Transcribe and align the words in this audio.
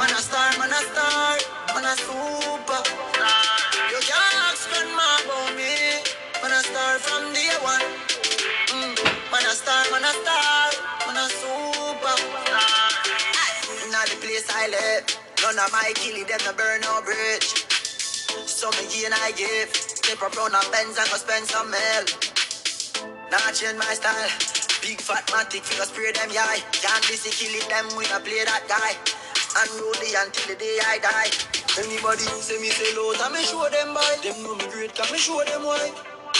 Man 0.00 0.08
a 0.08 0.22
star, 0.22 0.56
man 0.58 0.70
a 0.70 0.80
star, 0.80 1.36
man 1.74 1.84
a 1.84 1.92
super. 1.98 2.82
You 3.92 4.00
can't 4.00 4.34
ask 4.48 4.70
grandma 4.70 5.04
about 5.26 5.52
me. 5.58 6.00
Man 6.40 6.54
a 6.54 6.60
star 6.64 6.96
from 7.02 7.34
day 7.34 7.52
one. 7.60 7.84
Mm. 8.72 8.96
Man 9.28 9.44
a 9.44 9.52
star, 9.52 9.84
man 9.92 10.06
a 10.06 10.12
star, 10.16 10.70
man 11.04 11.20
a 11.20 11.26
super. 11.28 12.16
Inna 13.84 14.00
the 14.08 14.16
place 14.24 14.46
I 14.54 14.72
live, 14.72 15.04
none 15.42 15.58
of 15.58 15.72
my 15.72 15.92
killie 16.00 16.26
them 16.26 16.40
no 16.46 16.52
burn 16.56 16.80
no 16.80 17.02
bridge. 17.02 17.50
So 18.46 18.70
me 18.78 18.88
gain 18.88 19.12
I 19.12 19.32
give, 19.36 19.74
step 19.74 20.22
up 20.22 20.34
round 20.34 20.54
a 20.54 20.62
Benz 20.70 20.96
and 20.96 21.10
go 21.10 21.16
spend 21.20 21.44
some 21.44 21.68
mil. 21.68 22.04
Nah 23.28 23.50
change 23.52 23.76
my 23.76 23.92
style. 23.98 24.30
Big 24.80 25.00
fat 25.00 25.26
matic 25.28 25.60
figure 25.66 25.84
spray 25.84 26.12
them 26.12 26.30
yeah. 26.32 26.56
Can't 26.72 27.04
be 27.04 27.20
sick 27.20 27.34
kill 27.36 27.52
them 27.68 27.84
we 27.98 28.06
a 28.14 28.20
play 28.20 28.44
that 28.48 28.64
guy. 28.64 29.19
Unruly 29.56 30.14
until 30.14 30.46
the 30.46 30.56
day 30.60 30.78
I 30.86 30.98
die. 31.02 31.30
Anybody 31.82 32.22
who 32.22 32.38
say 32.40 32.60
me 32.62 32.70
say 32.70 32.94
low, 32.96 33.12
I 33.18 33.32
me 33.34 33.42
show 33.42 33.66
them 33.68 33.94
by. 33.94 34.16
Them 34.22 34.42
know 34.44 34.54
me 34.54 34.64
great, 34.70 34.94
can 34.94 35.10
me 35.12 35.18
show 35.18 35.42
them 35.44 35.64
why. 35.64 35.90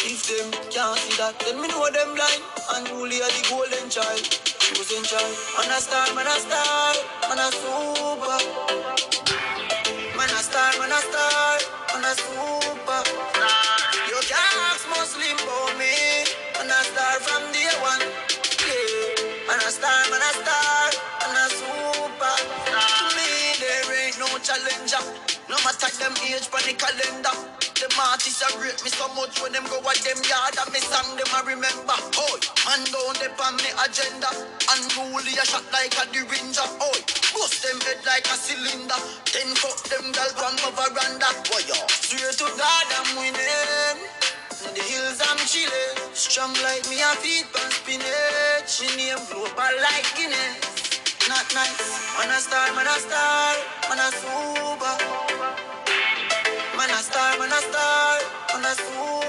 If 0.07 0.31
them 0.31 0.51
can't 0.71 0.99
see 0.99 1.19
that, 1.19 1.35
then 1.41 1.61
me 1.61 1.69
know 1.69 1.91
them 1.91 2.15
blind. 2.15 2.43
Unruly 2.77 3.21
are 3.23 3.31
the 3.35 3.43
golden 3.51 3.91
child, 3.91 4.23
chosen 4.63 5.03
child. 5.03 5.35
Man 5.59 5.75
a 5.75 5.81
star, 5.83 6.15
man 6.15 6.27
a 6.27 6.37
star, 6.39 6.95
man 7.29 7.39
a 7.43 7.51
super. 7.51 9.20
Matter 25.91 26.07
them 26.07 26.31
age 26.31 26.47
on 26.55 26.63
the 26.63 26.75
calendar. 26.79 27.35
Them 27.83 27.91
artists 27.99 28.39
are 28.47 28.55
great 28.63 28.79
me 28.87 28.95
so 28.95 29.11
much 29.19 29.43
when 29.43 29.51
them 29.51 29.67
go 29.67 29.83
at 29.91 29.99
them 30.07 30.23
yard 30.23 30.55
and 30.55 30.71
me 30.71 30.79
song 30.79 31.19
them 31.19 31.27
I 31.35 31.43
remember. 31.43 31.99
Oh, 32.15 32.39
man 32.63 32.79
down 32.95 33.19
them 33.19 33.35
on 33.43 33.59
me 33.59 33.75
agenda. 33.75 34.31
And 34.71 34.87
Unruly 34.87 35.35
a 35.35 35.43
shot 35.43 35.67
like 35.75 35.91
a 35.99 36.07
derringer. 36.15 36.63
Oh, 36.79 36.95
bust 37.35 37.67
them 37.67 37.75
head 37.83 37.99
like 38.07 38.23
a 38.23 38.37
cylinder. 38.39 39.03
Then 39.35 39.51
fuck 39.59 39.83
them 39.91 40.15
girl 40.15 40.31
from 40.39 40.55
my 40.63 40.71
veranda. 40.79 41.27
Oh, 41.27 41.59
yeah. 41.67 41.83
Swear 41.91 42.39
to 42.39 42.47
God 42.55 42.87
I'm 42.95 43.11
winning. 43.19 43.99
In 44.63 44.71
the 44.79 44.85
hills 44.87 45.19
I'm 45.27 45.43
chilling. 45.43 45.99
Strong 46.15 46.55
like 46.63 46.87
me 46.87 47.03
a 47.03 47.19
feet 47.19 47.51
pan 47.51 47.67
spinach. 47.75 48.71
She 48.71 48.87
name 48.95 49.19
global 49.27 49.75
like 49.83 50.07
Guinness. 50.15 51.27
Not 51.27 51.51
nice. 51.51 51.83
Man 52.15 52.31
a 52.31 52.39
star, 52.39 52.71
man 52.79 52.87
a 52.87 52.95
star, 52.95 53.59
man 53.91 53.99
a 53.99 54.09
super. 54.15 55.70
Man 56.81 56.89
a 56.89 57.03
star, 57.03 57.39
man 57.39 57.53
a 57.53 57.57
star, 57.57 58.21
man 58.55 58.65
a 58.65 58.75
super. 58.75 59.20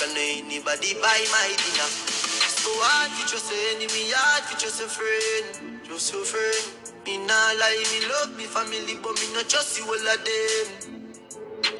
My 0.00 0.12
know 0.12 0.44
anybody 0.44 0.92
buy 1.00 1.20
my 1.32 1.48
dinner. 1.56 1.88
So 1.88 2.68
hard 2.84 3.10
for 3.16 3.24
just 3.32 3.48
an 3.48 3.80
enemy, 3.80 4.12
hard 4.12 4.44
for 4.44 4.58
just 4.60 4.84
a 4.84 4.88
friend, 4.92 5.80
just 5.88 6.12
a 6.12 6.20
friend. 6.20 6.64
Me 7.06 7.16
nah 7.24 7.56
lie, 7.56 7.80
me 7.94 8.04
love 8.04 8.36
me 8.36 8.44
family, 8.44 9.00
but 9.00 9.16
me 9.16 9.26
not 9.32 9.48
just 9.48 9.78
you 9.80 9.88
all 9.88 9.96
of 9.96 10.20
them. 10.20 10.66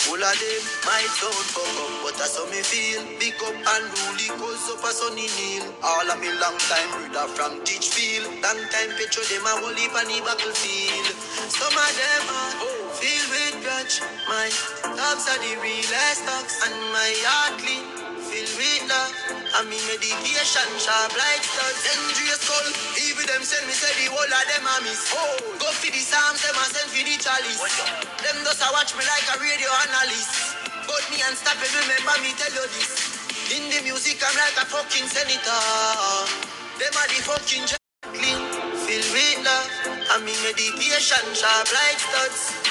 All 0.09 0.22
of 0.22 0.32
them 0.32 0.62
might 0.88 1.12
sound 1.19 1.44
fuck 1.53 1.66
up, 1.77 1.93
but 2.06 2.15
that's 2.16 2.41
how 2.41 2.49
me 2.49 2.62
feel. 2.65 3.04
Big 3.21 3.37
up 3.43 3.53
and 3.53 3.84
rule, 3.84 4.38
cause 4.41 4.65
up 4.72 4.87
a 4.87 4.91
sunny 4.97 5.28
kneel. 5.37 5.66
All 5.84 6.09
of 6.09 6.16
me 6.16 6.33
long 6.41 6.56
time 6.72 6.88
brother 7.10 7.28
from 7.37 7.60
Ditchfield. 7.69 8.33
Long 8.41 8.60
time 8.72 8.97
picture 8.97 9.27
them 9.28 9.44
a 9.44 9.54
whole 9.60 9.77
heap 9.77 9.93
on 9.93 10.09
the 10.09 10.19
battlefield. 10.25 11.06
Some 11.53 11.75
of 11.75 11.93
them 12.00 12.25
are 12.33 12.54
filled 12.97 13.28
with 13.28 13.56
grudge. 13.60 14.00
My 14.31 14.48
dogs 14.94 15.27
are 15.28 15.41
the 15.43 15.53
realest 15.60 16.22
dogs, 16.25 16.54
and 16.65 16.77
my 16.97 17.12
heart 17.28 17.60
clean. 17.60 17.86
With 18.66 18.91
love, 18.91 19.15
and 19.62 19.71
me 19.71 19.78
medication 19.87 20.71
sharp 20.82 21.15
like 21.15 21.38
studs. 21.38 21.87
Dangerous 21.87 22.43
skull, 22.43 22.66
even 22.99 23.22
them 23.31 23.47
send 23.47 23.62
me 23.62 23.71
say 23.71 23.94
the 24.03 24.10
whole 24.10 24.27
of 24.27 24.44
them 24.50 24.66
a 24.66 24.75
miss. 24.82 25.06
Oh, 25.15 25.38
go 25.62 25.71
for 25.71 25.87
the 25.87 26.03
psalms, 26.03 26.43
them 26.43 26.59
a 26.59 26.66
send 26.66 26.91
for 26.91 26.99
the 26.99 27.15
chalice. 27.15 27.62
Them 28.27 28.43
just 28.43 28.66
a 28.66 28.69
watch 28.75 28.91
me 28.99 29.06
like 29.06 29.22
a 29.31 29.38
radio 29.38 29.71
analyst. 29.87 30.59
But 30.82 31.04
me 31.15 31.22
unstoppable, 31.22 31.78
remember 31.78 32.19
me 32.27 32.34
tell 32.34 32.50
you 32.59 32.66
this. 32.75 32.91
In 33.54 33.71
the 33.71 33.87
music, 33.87 34.19
I'm 34.19 34.34
like 34.34 34.59
a 34.59 34.66
fucking 34.66 35.06
senator. 35.15 35.62
Them 36.83 36.94
are 36.98 37.06
the 37.06 37.22
fucking 37.22 37.71
clean, 38.19 38.41
filled 38.83 39.09
with 39.15 39.47
love. 39.47 39.71
And 40.10 40.27
me 40.27 40.34
meditation 40.43 41.22
sharp 41.38 41.71
like 41.71 42.03
studs. 42.03 42.66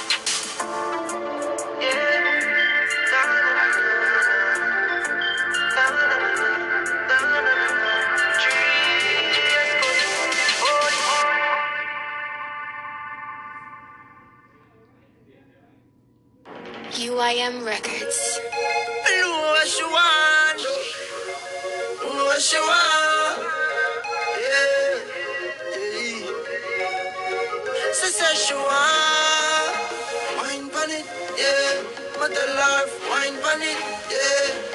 She 27.98 28.08
says 28.12 28.38
she 28.46 28.54
want. 28.54 29.76
Wine 30.38 30.70
yeah. 31.38 31.84
Mother 32.20 32.48
love, 32.60 32.92
wine 33.10 33.36
yeah. 34.12 34.75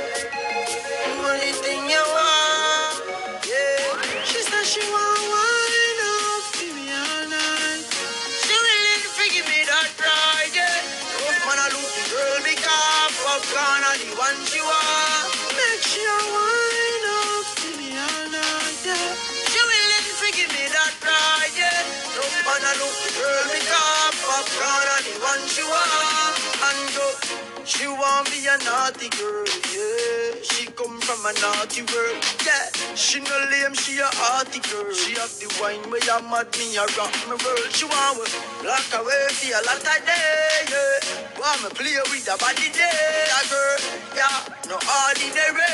She 27.70 27.86
want 27.86 28.26
be 28.34 28.42
a 28.50 28.58
naughty 28.66 29.08
girl, 29.14 29.46
yeah. 29.70 30.34
She 30.42 30.66
come 30.74 30.98
from 30.98 31.22
a 31.22 31.32
naughty 31.38 31.86
world, 31.86 32.18
yeah. 32.42 32.66
She 32.98 33.20
no 33.22 33.36
lame, 33.46 33.74
she 33.78 33.98
a 34.02 34.10
arty 34.34 34.58
girl. 34.66 34.90
She 34.90 35.14
have 35.14 35.30
the 35.38 35.46
wine 35.62 35.78
where 35.86 36.02
you 36.02 36.18
mad 36.26 36.50
me, 36.58 36.74
a 36.74 36.82
rock 36.98 37.14
me 37.30 37.38
world. 37.38 37.70
She 37.70 37.86
want 37.86 38.18
me 38.18 38.26
lock 38.66 38.90
away 38.98 39.22
for 39.38 39.54
a 39.54 39.60
lot 39.70 39.78
of 39.78 39.98
day, 40.02 40.66
yeah. 40.66 41.38
Want 41.38 41.62
me 41.62 41.68
play 41.78 41.94
with 42.10 42.26
her 42.26 42.38
body 42.42 42.68
day, 42.74 43.30
a 43.38 43.40
girl, 43.46 43.78
yeah. 44.18 44.50
No 44.66 44.74
ordinary, 44.74 45.70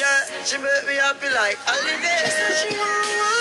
yeah. 0.00 0.24
She 0.48 0.56
make 0.56 0.84
me 0.88 0.96
happy 0.96 1.28
like 1.28 1.60
holiday. 1.68 2.24
She 2.56 2.72
want 2.72 3.33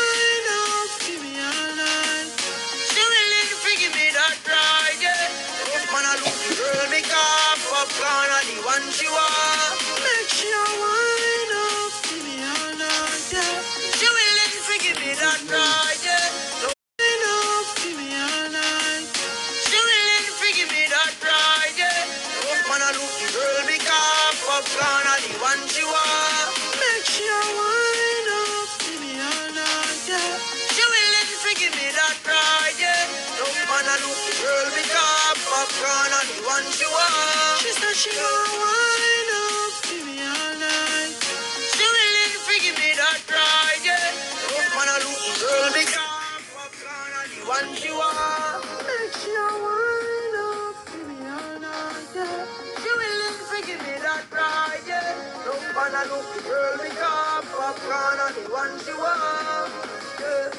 girl, 56.44 56.78
big 56.78 56.98
arm, 57.00 57.46
Popcaan 57.46 58.20
and 58.28 58.36
the 58.36 58.52
one 58.52 58.80
she 58.80 58.94
want, 58.94 59.74
yeah. 60.20 60.50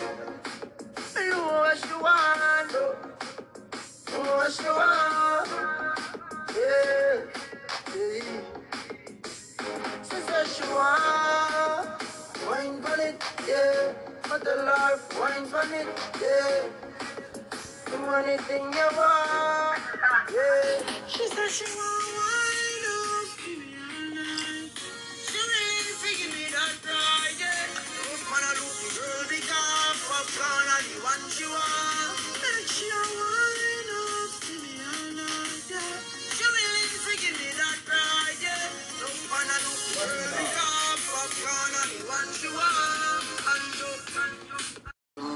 Know 1.31 1.45
what 1.61 1.79
she 1.79 1.95
want, 2.03 2.73
know 2.73 4.21
what 4.37 4.53
she 4.53 4.65
want, 4.65 5.49
yeah. 6.57 7.17
yeah. 7.97 8.25
She 10.05 10.17
said 10.27 10.47
she 10.47 10.65
want 10.75 11.89
wine 12.49 12.85
on 12.85 13.01
it, 13.01 13.23
yeah. 13.49 13.93
For 14.23 14.39
the 14.39 14.57
life, 14.65 15.21
wine 15.21 15.55
on 15.55 15.73
it, 15.75 15.89
yeah. 16.21 16.63
The 17.91 17.99
money 17.99 18.37
thing 18.39 18.65
you 18.65 18.89
want, 18.97 19.83
yeah. 20.35 20.83
She 21.09 21.29
said 21.29 21.51
she 21.51 21.65
want 21.77 22.04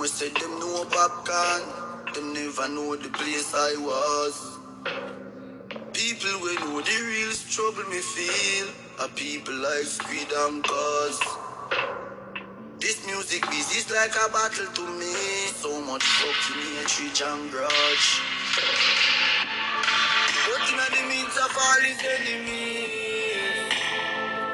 we 0.00 0.06
say 0.06 0.28
them 0.28 0.58
know 0.60 0.84
Popcaan, 0.84 2.14
them 2.14 2.32
never 2.32 2.68
know 2.68 2.96
the 2.96 3.08
place 3.10 3.52
I 3.54 3.74
was. 3.78 4.58
People 5.92 6.40
we 6.42 6.54
know 6.56 6.80
the 6.80 6.96
real 7.08 7.32
struggle 7.32 7.84
me 7.90 7.98
feel 7.98 8.68
are 9.00 9.08
people 9.08 9.54
like 9.54 9.84
Squid 9.84 10.32
and 10.32 10.62
Cause. 10.64 11.47
Music 13.18 13.42
is 13.50 13.90
like 13.90 14.14
a 14.14 14.30
battle 14.30 14.70
to 14.74 14.86
me. 14.94 15.12
So 15.58 15.80
much 15.82 16.04
fucking 16.04 16.62
hatred 16.78 17.18
and 17.26 17.50
grudge. 17.50 18.22
Working 20.46 20.78
at 20.78 20.90
the 20.94 21.02
means 21.02 21.34
of 21.34 21.50
all 21.50 21.82
his 21.82 21.98
enemies. 21.98 23.74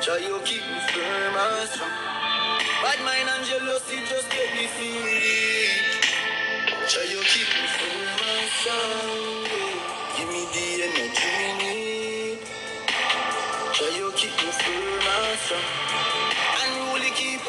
Try 0.01 0.17
you 0.17 0.41
keep 0.49 0.65
me 0.65 0.81
firm 0.97 1.37
and 1.37 1.69
strong. 1.69 1.93
Bad 2.81 3.05
mind 3.05 3.29
and 3.37 3.45
jealousy 3.45 4.01
just 4.09 4.31
get 4.33 4.49
me 4.57 4.65
feet. 4.65 6.09
Try 6.89 7.05
you 7.05 7.21
keep 7.21 7.45
me 7.45 7.69
firm 7.69 8.17
and 8.33 8.49
strong. 8.49 9.45
Give 10.17 10.29
me 10.33 10.49
the 10.57 10.67
energy 10.89 11.29
we 11.37 11.49
need. 11.61 12.39
Try 13.77 13.93
you 13.93 14.11
keep 14.17 14.33
me 14.41 14.51
firm 14.57 15.05
and 15.05 15.39
strong. 15.39 16.24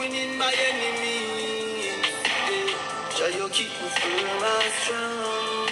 Winning 0.05 0.37
my 0.37 0.53
enemies. 0.69 2.05
Try 3.17 3.29
you 3.29 3.49
keep 3.49 3.73
me 3.81 3.89
firm 3.97 4.43
and 4.53 4.71
strong. 4.77 5.69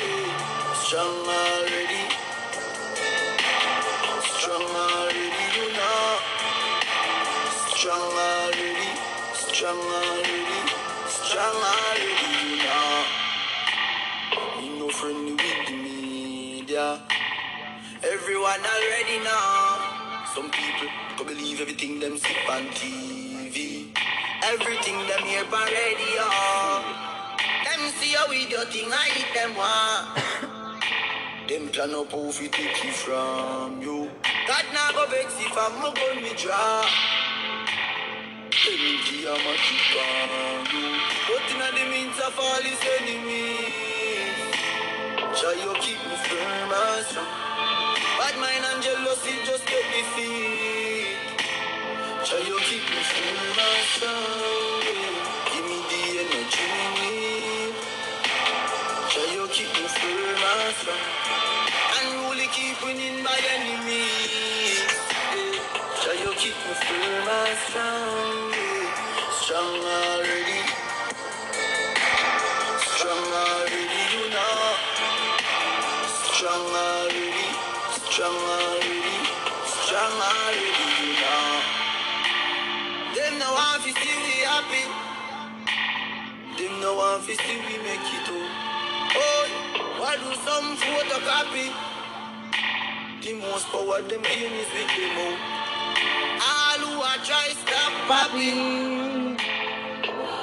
Strong 0.73 1.17
already. 1.37 2.05
Strong 4.33 4.65
already, 4.85 5.45
you 5.57 5.67
know. 5.77 6.17
Strong 7.75 8.09
already. 8.25 8.91
Strong 9.35 9.81
already. 10.01 10.61
Strong 11.17 11.57
already, 11.77 12.29
you 12.41 12.57
know. 12.65 13.05
Me 14.57 14.67
no 14.79 14.87
friendly 14.89 15.33
with 15.33 15.61
the 15.67 15.75
media. 15.75 16.87
Everyone 18.01 18.61
already 18.73 19.17
know. 19.27 19.77
Some 20.33 20.49
people 20.49 20.89
can 21.17 21.27
believe 21.27 21.61
everything 21.61 21.99
them 21.99 22.17
see 22.17 22.35
on 22.49 22.65
TV. 22.79 23.12
Everything 24.53 24.99
them 25.07 25.23
hear 25.25 25.41
on 25.41 25.65
radio. 25.65 26.25
Them 27.65 27.89
see 27.97 28.13
how 28.13 28.29
we 28.29 28.45
do 28.45 28.61
thing, 28.69 28.85
I 28.93 29.09
eat 29.17 29.33
them 29.33 29.55
one. 29.57 30.05
them 31.49 31.69
plan 31.69 31.95
up 31.95 32.11
how 32.11 32.29
fi 32.29 32.47
take 32.49 32.85
it 32.85 32.93
from 32.93 33.81
you. 33.81 34.11
God 34.45 34.65
now 34.71 34.91
go 34.93 35.07
vex 35.09 35.33
if 35.39 35.57
I'm 35.57 35.81
a 35.81 35.89
gun 35.89 36.21
me 36.21 36.33
draw. 36.37 36.85
Energy 38.69 39.25
I'm 39.25 39.41
a 39.41 39.53
keep 39.65 39.89
on 40.05 40.69
you. 40.69 41.01
But 41.25 41.49
in 41.49 41.59
the 41.73 41.85
means 41.89 42.17
of 42.21 42.37
all 42.37 42.61
his 42.61 42.77
enemies. 43.01 44.53
Try 45.33 45.57
you 45.65 45.73
keep 45.81 45.97
me 46.05 46.15
firm 46.29 46.69
and 46.69 47.05
strong. 47.09 47.25
Bad 48.21 48.35
mind 48.37 48.65
and 48.69 48.83
jealousy 48.83 49.33
just 49.49 49.65
get 49.65 49.85
me 49.89 50.01
feet. 50.13 51.12
Try 52.25 52.39
you 52.39 52.57
keep 52.61 52.83
me 52.89 53.03
and 53.03 53.83
strong. 53.95 54.81
Give 55.51 55.65
me 55.65 55.79
the 55.91 56.01
energy 56.21 56.65
we 56.73 56.85
need. 57.01 57.75
Try 59.09 59.27
you 59.35 59.47
keep 59.49 59.67
me 59.75 59.87
strong. 59.89 60.99
And 61.99 62.31
really 62.31 62.47
keep 62.53 62.81
winning 62.85 63.23
my 63.23 63.39
enemies. 63.55 64.87
Try 66.01 66.13
you 66.23 66.33
keep 66.39 66.55
me 66.55 66.73
strong. 66.75 68.51
yeah. 68.53 69.31
Strong 69.41 69.79
already. 69.83 70.62
No 86.93 86.99
want 86.99 87.23
to 87.25 87.35
see 87.35 87.57
we 87.65 87.77
make 87.81 88.09
it 88.17 88.29
up. 88.29 88.49
Oh, 89.15 89.45
why 89.99 90.15
do 90.17 90.29
some 90.45 90.77
photocopy? 90.77 91.67
The 93.21 93.33
most 93.41 93.67
power 93.69 94.01
them 94.01 94.21
gain 94.21 94.53
is 94.61 94.69
with 94.73 94.91
them 94.93 95.17
out. 95.25 95.39
All 96.49 96.81
who 96.85 97.01
are 97.01 97.21
try 97.25 97.49
stop 97.61 97.93
popping. 98.09 99.37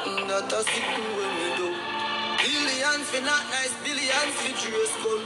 Mm, 0.07 0.29
not 0.29 0.53
a 0.53 0.61
second 0.65 1.09
when 1.17 1.31
we 1.39 1.49
do. 1.61 1.69
Billions 2.43 3.07
for 3.11 3.23
not 3.23 3.45
nice, 3.55 3.75
billions 3.85 4.35
for 4.41 4.53
graceful. 4.59 5.21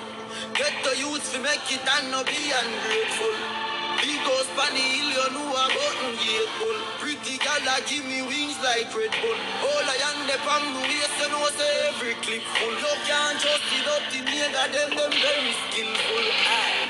Get 0.55 0.75
the 0.85 0.99
youth 0.99 1.25
for 1.31 1.41
make 1.41 1.73
it 1.73 1.85
and 1.97 2.11
no 2.11 2.23
be 2.25 2.53
ungrateful. 2.53 3.65
Big 4.05 4.21
goes 4.27 4.49
pan 4.53 4.75
the 4.75 4.85
hill, 4.85 5.11
you 5.17 5.29
know 5.33 5.49
I 5.55 5.65
button 5.73 6.13
grateful. 6.21 6.77
Pretty 7.01 7.39
gal 7.39 7.65
give 7.89 8.05
me 8.05 8.21
wings 8.21 8.59
like 8.61 8.91
Red 8.93 9.15
Bull. 9.23 9.39
All 9.65 9.87
I 9.87 9.97
am 10.13 10.19
the 10.29 10.37
palm 10.45 10.65
the 10.75 10.81
waist, 10.85 11.14
you 11.25 11.31
know 11.33 11.49
say 11.57 11.89
every 11.89 12.15
clip 12.21 12.43
full. 12.43 12.75
You 12.77 12.95
can't 13.09 13.41
trust 13.41 13.69
it 13.73 13.87
up 13.89 14.05
the 14.13 14.21
nigga, 14.29 14.65
them 14.73 14.91
them 14.93 15.13
very 15.13 15.53
skillful. 15.65 16.27
Aye. 16.53 16.85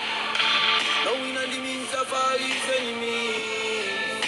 Now 1.05 1.15
we 1.23 1.31
know 1.33 1.47
the 1.47 1.59
means 1.63 1.93
of 1.95 2.11
all 2.11 2.39
his 2.39 2.67
enemies. 2.75 4.27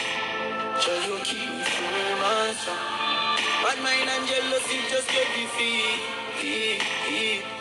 Try 0.82 0.96
to 1.06 1.16
keep 1.24 1.48
me 1.50 1.62
firm 1.74 2.22
and 2.22 2.56
strong. 2.56 3.38
Bad 3.64 3.78
mind 3.82 4.08
and 4.14 4.24
jealousy 4.30 4.78
just 4.90 5.08
get 5.10 5.26
defeat. 5.34 6.00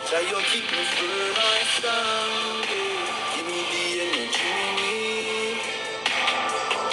Try 0.06 0.22
to 0.22 0.38
keep 0.50 0.66
me 0.70 0.82
firm 0.94 1.38
and 1.50 1.66
strong. 1.74 2.62
Give 3.34 3.46
me 3.50 3.60
the 3.72 3.84
energy 4.06 4.48
we 4.54 4.68
need. 4.78 5.58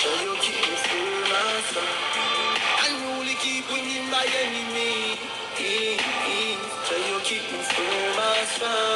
Try 0.01 0.13
to 0.25 0.33
keep 0.41 0.57
me 0.65 0.75
firm 0.87 1.33
and 1.41 1.63
strong. 1.69 2.01
And 2.85 2.93
really 3.05 3.35
keep 3.37 3.65
winning 3.69 4.09
my 4.09 4.25
enemy. 4.41 4.72
Try 7.33 7.39
to 7.41 7.47
keep 7.47 7.81
me 7.89 8.92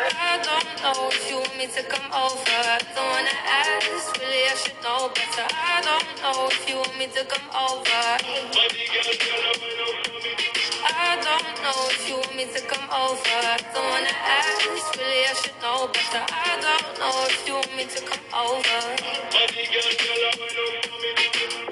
I 0.00 0.38
don't 0.46 0.70
know 0.82 1.08
if 1.10 1.30
you 1.30 1.38
want 1.38 1.58
me 1.58 1.66
to 1.66 1.82
come 1.82 2.06
over. 2.14 2.62
Don't 2.94 3.10
wanna 3.10 3.34
ask, 3.50 4.14
really 4.20 4.46
I 4.46 4.54
should 4.54 4.78
know 4.82 5.10
better. 5.10 5.46
I 5.50 5.82
don't 5.82 6.06
know 6.22 6.46
if 6.46 6.68
you 6.68 6.76
want 6.76 6.98
me 6.98 7.06
to 7.08 7.24
come 7.24 7.48
over. 7.50 8.04
I 10.86 11.18
don't 11.18 11.50
know 11.64 11.78
if 11.90 12.08
you 12.08 12.14
want 12.16 12.36
me 12.36 12.44
to 12.46 12.60
come 12.62 12.86
over. 12.94 13.38
I 16.30 16.60
don't 16.62 16.98
know 17.00 17.26
if 17.26 17.48
you 17.48 17.54
want 17.54 17.76
me 17.76 17.84
to 17.84 18.00
come 18.06 18.22
over. 18.38 18.80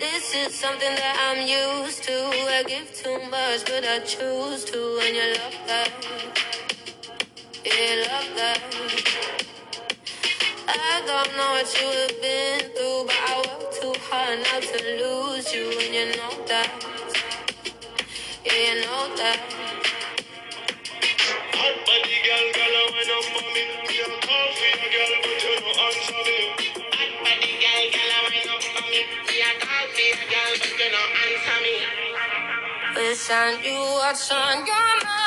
This 0.00 0.34
is 0.34 0.54
something 0.54 0.94
that 0.96 1.16
I'm 1.30 1.46
used 1.46 2.02
to. 2.04 2.12
I 2.12 2.64
give 2.66 2.92
too 2.92 3.18
much, 3.30 3.64
but 3.66 3.84
I 3.84 4.00
choose 4.00 4.64
to. 4.66 5.00
And 5.02 5.16
you 5.16 5.34
love 5.34 5.54
that. 5.68 6.35
Yeah, 7.66 8.06
love 8.06 8.30
that. 8.38 8.62
I 10.68 11.02
don't 11.04 11.30
know 11.36 11.50
what 11.58 11.66
you 11.74 11.88
have 11.98 12.14
been 12.22 12.60
through, 12.78 13.10
but 13.10 13.18
I 13.26 13.42
work 13.42 13.74
too 13.74 13.94
hard 14.06 14.38
not 14.38 14.62
to 14.62 14.78
lose 15.02 15.50
you. 15.52 15.66
And 15.74 15.90
you 15.90 16.06
know 16.14 16.30
that. 16.46 16.70
Yeah, 18.46 18.54
you 18.54 18.74
know 18.86 19.10
that. 19.18 19.40
Hot 21.58 21.76
body 21.82 22.18
girl, 22.22 22.46
girl, 22.54 22.74
I 22.78 22.86
went 22.94 23.10
up 23.18 23.24
for 23.34 23.42
me. 23.50 23.62
Me 23.82 23.98
a 23.98 24.06
call 24.22 24.46
for 24.54 24.70
you, 24.70 24.86
girl, 24.94 25.12
but 25.26 25.42
you 25.42 25.54
no 25.58 25.70
answer 25.82 26.22
me. 26.22 26.38
Hot 26.94 27.12
body 27.18 27.50
girl, 27.66 27.82
girl, 27.90 28.12
I 28.14 28.22
went 28.30 28.46
up 28.46 28.62
for 28.62 28.84
me. 28.94 29.00
Me 29.26 29.36
a 29.42 29.50
call 29.58 29.86
for 29.90 30.06
you, 30.06 30.22
girl, 30.30 30.54
but 30.54 30.70
you 30.70 30.86
no 30.94 31.02
answer 31.18 31.58
me. 31.66 31.74
Wish 32.94 33.26
I 33.26 33.58
knew 33.58 33.82
what's 33.98 34.30
on 34.30 34.64
your 34.64 34.90
mind. 35.02 35.25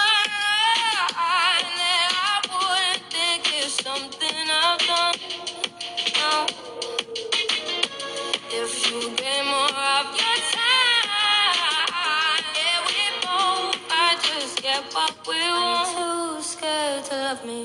Love 17.30 17.46
me. 17.46 17.62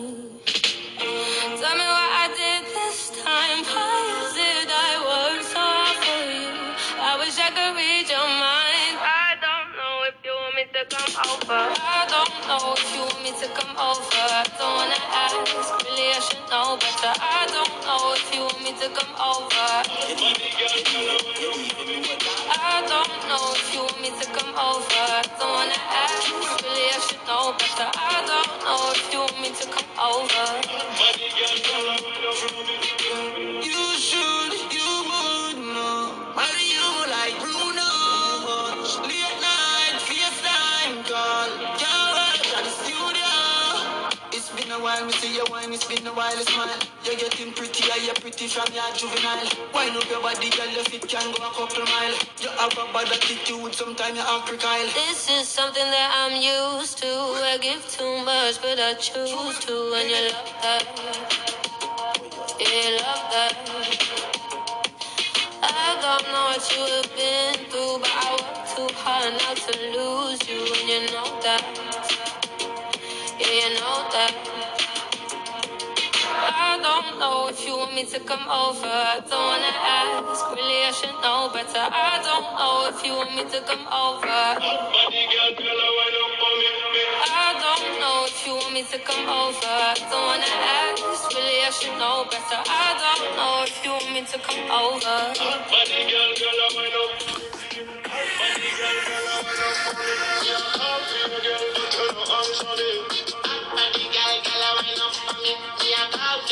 Tell 1.01 1.77
me 1.81 1.87
what 1.97 2.11
I 2.21 2.29
did 2.37 2.69
this 2.77 3.17
time. 3.25 3.65
Why 3.65 3.97
is 4.21 4.37
it 4.37 4.69
I 4.69 4.93
work 5.09 5.41
so 5.41 5.57
hard 5.57 5.97
for 6.05 6.21
you? 6.37 6.53
I 7.01 7.17
wish 7.17 7.41
I 7.41 7.49
could 7.49 7.73
read 7.73 8.05
your 8.05 8.29
mind. 8.29 9.01
I 9.01 9.41
don't 9.41 9.73
know 9.73 10.05
if 10.05 10.21
you 10.21 10.37
want 10.37 10.53
me 10.61 10.69
to 10.69 10.85
come 10.85 11.13
over. 11.17 11.61
I 11.81 12.05
don't 12.13 12.37
know 12.45 12.77
if 12.77 12.85
you 12.93 13.09
want 13.09 13.25
me 13.25 13.33
to 13.41 13.49
come 13.57 13.73
over. 13.81 14.25
I 14.37 14.45
don't 14.61 14.75
wanna 14.85 15.01
ask, 15.01 15.33
really 15.81 16.13
I 16.13 16.21
should 16.21 16.45
know 16.53 16.77
better. 16.77 17.17
I 17.17 17.49
don't 17.49 17.75
know 17.89 18.13
if 18.21 18.29
you 18.37 18.45
want 18.45 18.61
me 18.61 18.73
to 18.85 18.89
come 18.93 19.17
over. 19.17 19.65
I 22.53 22.85
don't 22.85 23.17
know 23.33 23.45
if 23.57 23.73
you 23.73 23.81
want 23.81 23.97
me 24.05 24.13
to 24.13 24.27
come 24.29 24.53
over. 24.61 25.05
I 25.09 25.25
don't 25.41 25.53
wanna 25.57 25.81
ask, 26.05 26.29
really 26.37 26.85
I 26.93 27.01
should 27.01 27.25
know 27.25 27.57
better. 27.57 27.89
I 27.97 28.24
over. 29.99 31.04
A 46.07 46.13
while, 46.13 46.37
smile. 46.45 46.79
You're 47.05 47.17
getting 47.17 47.53
prettier, 47.53 47.97
you're 48.05 48.15
pretty 48.15 48.49
from 48.49 48.69
your 48.75 48.89
juvenile. 48.95 49.47
Wine 49.73 49.97
up 49.97 50.09
your 50.11 50.21
body, 50.21 50.51
girl, 50.51 50.69
your 50.69 50.85
feet 50.85 51.07
can 51.09 51.33
go 51.33 51.45
a 51.45 51.51
couple 51.55 51.85
mile. 51.85 52.15
You 52.41 52.49
have 52.59 52.73
a 52.73 52.85
bad 52.93 53.13
attitude, 53.13 53.75
sometimes 53.75 54.17
you're 54.17 54.27
acrocrile. 54.27 54.93
This 54.95 55.31
is 55.31 55.49
something 55.49 55.85
that 55.85 56.11
I'm 56.13 56.37
used 56.37 56.99
to. 56.99 57.07
I 57.07 57.59
give 57.61 57.87
too 57.89 58.25
much, 58.25 58.61
but 58.61 58.79
I 58.79 58.95
choose 58.95 59.59
to. 59.67 59.75
And 59.97 60.11
you 60.11 60.29
love 60.33 60.53
that. 60.63 60.85
Yeah, 62.61 62.99
love 63.01 63.25
that. 63.33 63.55
I 65.63 65.97
don't 66.03 66.25
know 66.33 66.45
what 66.53 66.65
you 66.75 66.83
have 66.97 67.11
been 67.17 67.55
through, 67.71 67.99
but 68.01 68.13
I 68.13 68.31
work 68.37 68.67
too 68.75 68.89
hard 68.99 69.33
not 69.41 69.57
to 69.57 69.73
lose 69.95 70.43
you. 70.49 70.61
And 70.61 70.89
you 70.89 71.01
know 71.13 71.41
that. 71.41 71.63
Yeah, 73.39 73.49
you 73.49 73.75
know 73.81 74.09
that. 74.13 74.54
I 76.85 77.01
don't 77.01 77.17
know 77.19 77.49
if 77.49 77.65
you 77.65 77.73
want 77.79 77.95
me 77.95 78.05
to 78.05 78.21
come 78.21 78.45
over. 78.45 78.85
I 78.85 79.17
don't 79.25 79.41
wanna 79.41 79.73
ask, 79.73 80.45
really 80.53 80.85
I 80.85 80.93
should 80.93 81.17
know 81.25 81.49
better. 81.49 81.81
I 81.81 82.21
don't 82.21 82.45
know 82.61 82.93
if 82.93 83.01
you 83.01 83.17
want 83.17 83.33
me 83.33 83.41
to 83.41 83.57
come 83.65 83.89
over. 83.89 84.29
I 84.29 84.61
don't 87.57 87.89
know 88.05 88.29
if 88.29 88.37
you 88.45 88.53
want 88.53 88.77
me 88.77 88.85
to 88.85 89.01
come 89.01 89.25
over. 89.25 89.97
Don't 90.13 90.29
wanna 90.29 90.45
ask, 90.45 91.25
really 91.33 91.65
I 91.65 91.73
should 91.73 91.97
know 91.97 92.29
better. 92.29 92.61
I 92.69 93.01
don't 93.01 93.33
know 93.33 93.65
if 93.65 93.81
you 93.81 93.97
want 93.97 94.13
me 94.13 94.21
to 94.29 94.37
come 94.45 94.69
over. 94.69 95.33
Body 95.41 96.05
girl, 96.05 96.37
girl, 96.37 96.69
I'm 96.69 96.77
went 96.77 96.93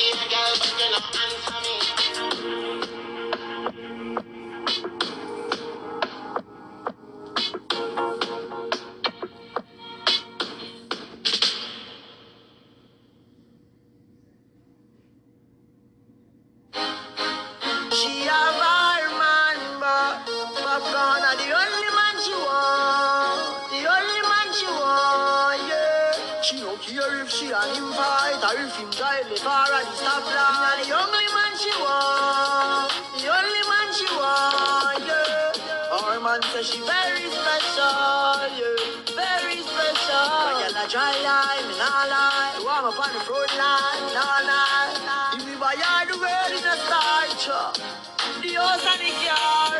a 0.02 0.16
for 0.16 0.23
you, 0.23 0.30
girl, 0.30 0.54
but 0.59 0.75
you 0.80 0.90
no 0.90 0.99
answer 0.99 1.51
fight 28.73 28.81
or 28.81 28.81
if 28.81 28.81
him 28.81 28.91
drive 28.91 29.29
the 29.29 29.37
car 29.41 29.67
at 29.73 30.87
the 30.87 30.95
only 30.95 31.26
man 31.35 31.52
she 31.59 31.71
want. 31.81 32.93
The 33.19 33.29
only 33.29 33.64
man 33.69 33.88
she 33.93 34.07
want, 34.17 35.05
yeah. 35.05 35.93
Our 35.93 36.21
man 36.21 36.41
says 36.52 36.67
she 36.71 36.81
very 36.81 37.26
special, 37.31 38.41
yeah. 38.57 39.12
Very 39.17 39.61
special. 39.61 40.25
When 40.47 40.57
you're 40.64 40.85
a 40.85 40.88
dry 40.88 41.12
line, 41.21 41.69
me 41.69 41.75
nah 41.79 42.09
lie. 42.09 42.55
You 42.59 42.64
want 42.64 42.87
me 42.87 42.93
on 42.97 43.12
the 43.12 43.21
front 43.21 43.52
line, 43.61 44.05
nah 44.14 44.49
lie. 44.49 45.37
If 45.37 45.47
me 45.47 45.55
buy 45.61 45.76
her 45.76 46.07
the 46.09 46.19
world 46.19 46.52
in 46.52 46.64
a 46.64 46.76
star, 46.87 47.29
the 48.43 48.55
house 48.55 48.85
and 48.85 49.00
the 49.00 49.12
car. 49.26 49.76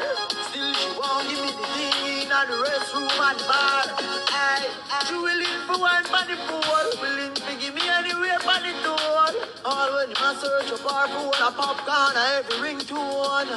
Still 0.49 0.75
she 0.75 0.91
won't 0.99 1.29
give 1.29 1.41
me 1.41 1.51
the 1.51 1.67
thing 1.75 2.23
in 2.23 2.29
the 2.29 2.57
restroom 2.63 3.11
and 3.11 3.41
bar. 3.49 3.85
Hey, 4.31 4.71
she 5.07 5.15
willing 5.15 5.61
for 5.67 5.79
one 5.81 6.05
for 6.05 6.25
the 6.29 6.37
pool, 6.47 6.87
willing 7.03 7.35
to 7.35 7.53
give 7.59 7.75
me 7.75 7.82
anywhere 8.43 8.55
for 8.55 8.59
the 8.63 8.73
door. 8.83 9.47
All 9.65 9.95
when 9.95 10.09
him 10.11 10.17
a 10.17 10.35
search 10.35 10.73
up 10.73 10.93
our 10.93 11.09
phone, 11.09 11.29
a 11.29 11.51
Popcaan, 11.53 12.17
a 12.17 12.39
every 12.39 12.75
ringtone. 12.75 13.51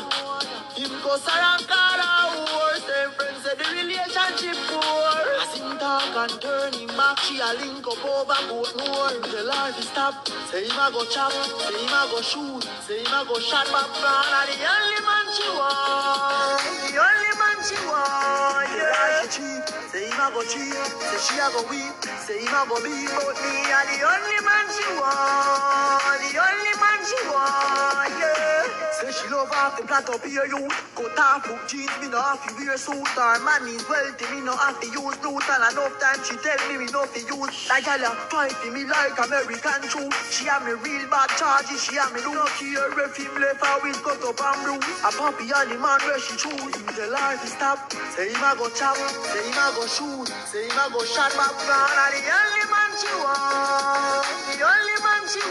Him 0.75 0.92
go 1.04 1.15
around 1.15 1.68
call 1.68 2.00
a 2.00 2.12
horse, 2.46 2.84
them 2.84 3.12
friends 3.12 3.44
say 3.44 3.56
the 3.56 3.65
relationship 3.72 4.58
poor. 4.68 5.08
As 5.42 5.58
him 5.58 5.77
talk 5.77 6.15
and 6.15 6.42
turn 6.42 6.74
him 6.74 6.88
back, 6.98 7.20
she 7.20 7.39
a 7.39 7.54
link 7.62 7.86
up 7.88 8.04
over 8.06 8.34
Portmore. 8.50 9.24
Tell 9.32 9.51
her 9.51 9.72
to 9.72 9.82
stop, 9.82 10.27
say 10.51 10.65
him 10.65 10.77
a 10.77 10.92
go 10.92 11.06
chop, 11.06 11.32
say 11.32 11.74
him 11.74 11.94
a 11.94 12.08
go 12.12 12.22
shoot, 12.22 12.63
say 12.86 13.00
him 13.00 13.13
a 13.13 13.25
go 13.25 13.39
shot 13.39 13.68
Popcaan. 13.68 14.34
And 14.36 14.50
the 14.51 14.68
only 14.68 15.01
man 15.08 15.25
she 15.34 15.48
want, 15.56 16.62
the 16.84 17.00
only 17.00 17.32
man 17.39 17.58
she 17.63 17.77
want, 17.88 18.70
yeah. 18.75 19.75
Say 19.96 20.12
him 20.12 20.20
a 20.20 20.28
go 20.36 20.44
cheat, 20.44 20.75
say 20.75 21.20
she 21.24 21.40
a 21.40 21.48
go 21.56 21.64
weep, 21.72 21.96
say 22.28 22.40
him 22.44 22.52
a 22.52 22.68
go 22.68 22.75
beat, 22.84 23.08
but 23.16 23.36
me 23.40 23.56
and 23.64 23.88
the 23.96 24.00
only 24.04 24.40
man 24.44 24.66
she 24.75 24.88
want, 25.00 26.20
the 26.20 26.36
only 26.36 26.74
man 26.84 27.00
she 27.08 27.20
want, 27.32 28.04
she 29.15 29.27
love 29.31 29.51
off 29.51 29.77
the 29.79 29.88
plant 29.88 30.10
up 30.10 30.24
here, 30.25 30.45
you. 30.45 30.67
Top 31.15 31.48
book 31.48 31.63
jeans, 31.67 31.91
me 32.01 32.10
no 32.12 32.19
have 32.19 32.43
to 32.43 32.51
wear 32.60 32.75
suit. 32.77 33.15
Or 33.15 33.39
man 33.48 33.63
is 33.72 33.88
wealthy, 33.88 34.25
me 34.36 34.41
no 34.43 34.55
have 34.57 34.79
to 34.81 34.88
use 34.88 35.15
loot. 35.24 35.48
And 35.48 35.63
enough 35.72 35.95
time 36.00 36.19
she 36.27 36.36
tell 36.43 36.60
me 36.67 36.84
me 36.84 36.88
no 36.91 37.05
to 37.07 37.19
use. 37.24 37.67
That 37.72 37.88
gal 37.88 38.03
a 38.03 38.12
fighting 38.27 38.74
me 38.74 38.84
like 38.84 39.15
American 39.15 39.81
true. 39.88 40.12
She 40.29 40.45
have 40.51 40.67
me 40.67 40.75
real 40.84 41.07
bad 41.07 41.31
charges, 41.39 41.79
she 41.84 41.95
have 41.95 42.12
me 42.12 42.19
do 42.19 42.36
not 42.36 42.51
care 42.60 42.91
left 43.39 43.63
her 43.63 43.77
with 43.84 44.01
cut 44.03 44.24
up 44.27 44.41
and. 44.43 44.84
A 45.07 45.10
puppy 45.15 45.48
and 45.55 45.72
the 45.72 45.77
man 45.79 46.00
where 46.03 46.19
she 46.19 46.36
choose. 46.36 46.75
Him 46.75 46.86
the 46.95 47.07
life 47.12 47.43
is 47.45 47.53
stop. 47.53 47.91
Say 48.15 48.29
him 48.29 48.43
a 48.43 48.55
go 48.57 48.69
chop, 48.69 48.98
say 48.98 49.43
him 49.45 49.55
a 49.55 49.65
go 49.75 49.86
shoot, 49.88 50.27
say 50.51 50.65
him 50.67 50.75
a 50.75 50.86
go 50.91 51.00
shot. 51.05 51.31
And 51.31 52.13
the 52.15 52.22
only 52.27 52.65
man 52.67 52.91
she 53.00 53.12
want, 53.24 54.25
she 55.27 55.41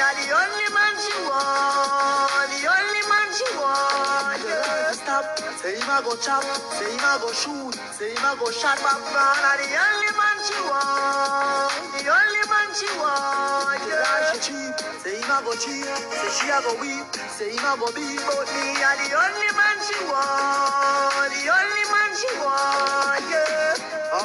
a 0.02 0.10
the 0.18 0.26
only 0.36 0.68
man 0.74 0.96
she 1.00 1.16
want, 1.26 2.50
the 2.54 2.62
only 2.70 3.04
man 3.10 3.30
she 3.34 3.48
want. 3.58 4.42
Yeah, 4.46 4.92
stop. 4.94 5.26
Say 5.58 5.76
him 5.76 5.90
a 5.90 6.02
go 6.04 6.16
chop, 6.18 6.44
say 6.78 6.92
him 6.92 7.00
a 7.02 7.18
go 7.20 7.32
shoot, 7.34 7.74
say 7.98 8.12
him 8.14 8.26
a 8.26 8.36
go 8.40 8.52
shot 8.52 8.78
back 8.84 9.02
down. 9.10 9.38
And 9.42 9.60
the 9.64 9.70
only 9.74 10.12
man 10.18 10.38
she 10.46 10.58
want, 10.70 11.74
the 11.98 12.04
only 12.10 12.44
man 12.52 12.70
she 12.78 12.90
want. 13.02 13.82
Yeah, 13.90 14.34
she 14.34 14.38
cheap. 14.54 14.76
Say 15.02 15.18
him 15.18 15.32
a 15.32 15.38
go 15.44 15.54
cheat, 15.58 15.86
say 15.86 16.30
she 16.38 16.48
a 16.54 16.60
go 16.62 16.74
weep, 16.82 17.08
say 17.32 17.52
him 17.52 17.66
a 17.66 17.74
go 17.80 17.88
beat. 17.96 18.22
But 18.22 18.48
me 18.54 18.66
a 18.78 18.92
the 19.02 19.08
only 19.18 19.50
man 19.58 19.78
she 19.82 19.98
want, 20.06 21.32
the 21.34 21.44
only 21.50 21.86
man 21.90 22.12
she 22.16 22.32
want. 22.44 22.99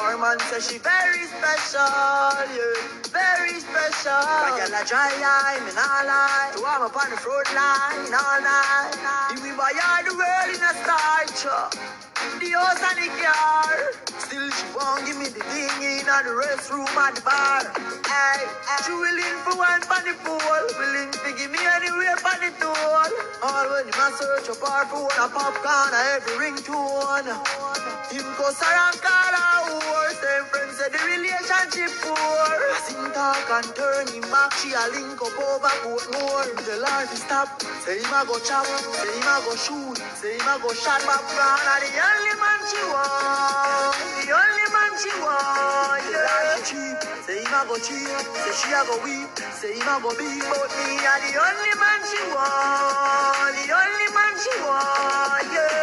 Our 0.05 0.19
man 0.19 0.37
say 0.51 0.59
she 0.61 0.77
very 0.77 1.25
special, 1.25 1.81
yeah, 1.81 2.77
very 3.09 3.57
special. 3.57 4.13
Like 4.13 4.61
a 4.69 4.85
dry 4.85 5.09
eye, 5.09 5.57
me 5.65 5.73
nah 5.73 6.05
lie. 6.05 6.51
To 6.53 6.61
have 6.63 6.83
up 6.83 6.95
on 6.95 7.09
the 7.09 7.17
front 7.17 7.49
line 7.57 8.13
all 8.13 8.37
night. 8.37 8.93
If 9.33 9.41
we 9.41 9.49
buy 9.57 9.73
all 9.73 10.03
the 10.05 10.13
world 10.13 10.53
in 10.53 10.61
a 10.61 10.73
style, 10.77 11.71
the 12.41 12.49
house 12.57 12.83
and 12.83 12.97
the 13.01 13.09
car. 13.21 13.75
Still 14.19 14.49
she 14.51 14.67
won't 14.75 15.05
give 15.05 15.17
me 15.17 15.27
the 15.29 15.43
thing 15.53 15.75
in 15.83 16.05
the 16.05 16.33
restroom 16.33 16.87
and 16.87 17.17
the 17.17 17.21
bar. 17.21 17.63
Hey, 18.07 18.41
she 18.85 18.93
willing 18.93 19.37
for 19.45 19.57
one 19.57 19.81
for 19.85 20.01
the 20.05 20.13
pool, 20.25 20.63
willing 20.79 21.11
to 21.11 21.29
give 21.37 21.51
me 21.51 21.59
anywhere 21.61 22.17
for 22.17 22.35
the 22.41 22.51
tool. 22.59 23.05
All 23.43 23.67
when 23.71 23.85
you 23.87 23.95
must 23.97 24.19
search 24.19 24.49
up 24.49 24.63
our 24.69 24.85
phone, 24.87 25.11
a 25.21 25.27
Popcaan, 25.29 25.91
a 25.93 26.01
every 26.17 26.35
ringtone. 26.51 27.27
Him 28.11 28.25
go 28.37 28.47
around 28.47 28.97
call 29.01 29.33
a 29.35 29.43
whore, 29.67 30.11
same 30.15 30.45
friends 30.51 30.77
say 30.77 30.89
the 30.93 31.01
relationship 31.11 31.91
poor. 32.03 32.15
I 32.17 32.79
sing 32.87 33.07
talk 33.11 33.49
and 33.51 33.69
turn 33.75 34.07
him 34.13 34.25
back, 34.31 34.53
she 34.61 34.71
a 34.73 34.83
link 34.95 35.19
up 35.21 35.35
over 35.35 35.73
Portmore. 35.83 36.49
The 36.65 36.77
life 36.81 37.11
is 37.13 37.23
stop, 37.23 37.61
say 37.83 37.99
him 37.99 38.13
a 38.13 38.23
go 38.25 38.39
chop, 38.39 38.65
say 38.67 39.11
him 39.11 39.27
a 39.27 39.35
go 39.43 39.53
shoot, 39.57 39.97
say 40.15 40.37
him 40.39 40.47
a 40.47 40.55
go 40.61 40.71
shot 40.73 41.01
back. 41.03 41.23
And 41.25 41.83
the 41.83 41.89
only 42.15 42.35
man 42.39 42.59
she 42.69 42.81
want, 42.91 43.95
the 44.23 44.31
only 44.31 44.67
man 44.73 44.91
she 45.01 45.11
want, 45.21 46.03
yeah. 46.11 46.55
She 46.63 46.75
cheap, 46.75 46.97
say 47.27 47.39
him 47.43 47.53
a 47.53 47.61
go 47.67 47.75
cheat, 47.77 48.07
say 48.07 48.53
she 48.55 48.69
a 48.73 48.81
go 48.87 48.95
weep, 49.03 49.29
say 49.53 49.73
him 49.75 49.89
a 49.89 49.95
go 50.01 50.11
beat. 50.15 50.43
But 50.47 50.71
me 50.79 50.95
a 51.03 51.13
the 51.23 51.31
only 51.37 51.73
man 51.81 51.99
she 52.07 52.21
want, 52.31 53.53
the 53.59 53.67
only 53.75 54.07
man 54.15 54.33
she 54.43 54.53
want, 54.63 55.47
yeah. 55.53 55.74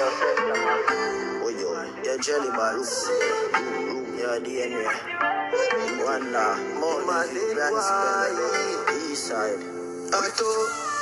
Yo, 0.00 0.08
your 2.04 2.18
jelly. 2.20 2.48
Room 2.48 4.16
your 4.16 4.40
DNA. 4.40 4.88
Wanda, 6.00 6.56
Mountain, 6.80 7.52
Grand 7.52 7.76
Spell, 7.84 9.12
East 9.12 9.28
Side. 9.28 9.60
Auto, 10.08 10.48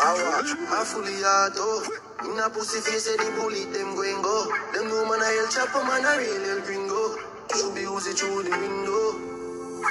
I 0.02 0.11
watch, 0.26 0.50
I 0.66 0.82
fully 0.82 1.14
auto. 1.22 1.87
In 2.26 2.40
a 2.40 2.50
pussy 2.50 2.80
face, 2.80 3.06
the 3.06 3.30
bullet, 3.38 3.72
them 3.72 3.94
going 3.94 4.20
go. 4.20 4.50
Them 4.74 4.88
no 4.88 5.06
man 5.06 5.22
a 5.22 5.26
hell 5.26 5.46
chopper, 5.46 5.84
man 5.87 6.02
a 6.02 6.18
real 6.18 6.44
hell 6.44 6.61
gringo. 6.66 7.18
Should 7.54 7.74
be 7.76 7.82
used 7.82 8.18
through 8.18 8.42
the 8.42 8.50
window. 8.50 9.14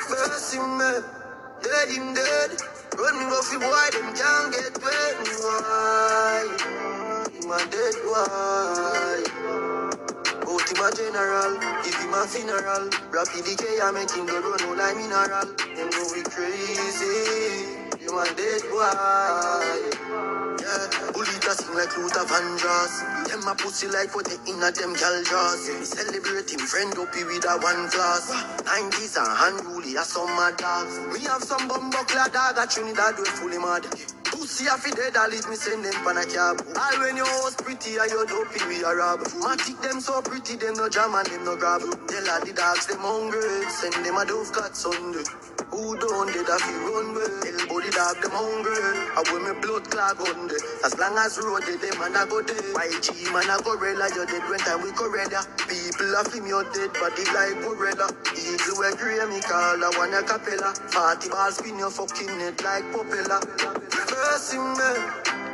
First 0.09 0.53
him 0.53 0.77
me, 0.77 0.99
dead 1.63 1.89
him 1.95 2.13
dead. 2.13 2.59
Run 2.99 3.19
me 3.19 3.25
go 3.31 3.41
fi 3.41 3.57
boy, 3.57 3.87
them 3.93 4.13
can't 4.15 4.51
get 4.51 4.75
wet. 4.83 5.15
Why? 5.39 6.57
A 7.47 7.57
dead, 7.71 7.95
why? 8.03 8.96
Him 10.77 10.85
a 10.85 10.91
general, 10.95 11.57
if 11.81 11.97
him 11.97 12.13
a 12.13 12.21
funeral. 12.27 12.85
Rapid 13.09 13.45
decay, 13.49 13.81
I 13.81 13.89
make 13.89 14.13
him 14.13 14.27
go 14.27 14.37
run 14.37 14.77
like 14.77 14.93
mineral. 14.93 15.49
Them 15.73 15.89
know 15.89 16.05
we 16.13 16.21
crazy. 16.21 17.81
Him 17.97 18.13
a 18.13 18.21
dead 18.37 18.61
boy. 18.69 18.85
Yeah, 20.61 21.09
bullet 21.17 21.45
a 21.49 21.51
sing 21.57 21.73
like 21.73 21.97
Luther 21.97 22.29
Vandross. 22.29 23.25
Them 23.25 23.47
a 23.49 23.55
pussy 23.55 23.87
like 23.87 24.13
what 24.13 24.29
they 24.29 24.37
in 24.45 24.61
a 24.61 24.69
them 24.69 24.93
gal. 24.93 25.17
Me 25.17 25.81
celebrate 25.81 26.53
him 26.53 26.61
friend 26.61 26.93
up 26.93 27.09
with 27.09 27.45
a 27.49 27.57
one 27.57 27.89
class. 27.89 28.29
90s 28.61 29.17
and 29.17 29.57
unruly 29.65 29.95
a 29.95 30.03
summer 30.03 30.51
dogs. 30.57 30.93
We 31.11 31.25
have 31.25 31.41
some 31.41 31.67
bumbo 31.67 32.05
clad 32.05 32.33
dog 32.33 32.55
at 32.59 32.69
Trinidad 32.69 33.17
we 33.17 33.25
fully 33.25 33.57
mad. 33.57 33.81
Pussy 34.47 34.63
a 34.63 34.77
fi 34.79 34.91
dead, 34.95 35.11
I 35.17 35.27
leave 35.27 35.43
me 35.49 35.59
send 35.59 35.83
them 35.83 35.91
pan 36.07 36.15
a 36.15 36.23
cab. 36.23 36.63
All 36.79 36.95
when 37.03 37.19
your 37.19 37.27
house 37.27 37.59
pretty 37.59 37.99
and 37.99 38.07
your 38.07 38.23
dopey 38.23 38.63
we 38.71 38.79
a 38.79 38.95
rob. 38.95 39.19
Matic 39.43 39.75
them 39.83 39.99
so 39.99 40.21
pretty, 40.23 40.55
them 40.55 40.79
no 40.79 40.87
jam 40.87 41.11
and 41.19 41.27
them 41.27 41.43
no 41.43 41.59
grab. 41.59 41.83
Tell 41.83 42.29
all 42.31 42.39
the 42.39 42.55
dogs 42.55 42.87
them 42.87 43.03
hungry, 43.03 43.43
send 43.67 43.99
them 44.07 44.15
a 44.15 44.23
dove 44.23 44.47
cat 44.55 44.71
Sunday. 44.71 45.27
Who 45.67 45.99
don't 45.99 46.31
did 46.31 46.47
a 46.47 46.55
fi 46.63 46.73
run 46.79 47.11
well? 47.11 47.35
Tell 47.43 47.59
body 47.67 47.91
dog 47.91 48.23
them 48.23 48.31
hungry. 48.31 48.87
I 49.19 49.21
wear 49.27 49.43
me 49.43 49.51
blood 49.59 49.83
clog 49.91 50.15
on 50.23 50.47
there. 50.47 50.63
As 50.87 50.95
long 50.95 51.19
as 51.19 51.35
road 51.43 51.67
they 51.67 51.75
them 51.83 51.99
man 51.99 52.15
a 52.15 52.23
go 52.23 52.39
there. 52.39 52.71
YG 52.71 53.27
man 53.35 53.51
a 53.51 53.59
gorilla, 53.59 54.07
you 54.15 54.23
dead 54.31 54.47
when 54.47 54.63
time 54.63 54.79
we 54.79 54.95
gorilla. 54.95 55.43
People 55.67 56.15
a 56.15 56.23
me 56.39 56.55
you 56.55 56.63
dead 56.71 56.95
body 56.95 57.27
like 57.35 57.59
gorilla. 57.59 58.07
Eagle 58.31 58.79
we 58.79 58.95
grey 58.95 59.19
me 59.27 59.43
call 59.43 59.75
a 59.75 59.91
one 59.99 60.15
a 60.15 60.23
capella. 60.23 60.71
Party 60.87 61.27
ball 61.27 61.51
spin 61.51 61.75
your 61.75 61.91
fucking 61.91 62.31
head 62.39 62.55
like 62.63 62.87
propeller. 62.95 63.43
First 64.47 64.61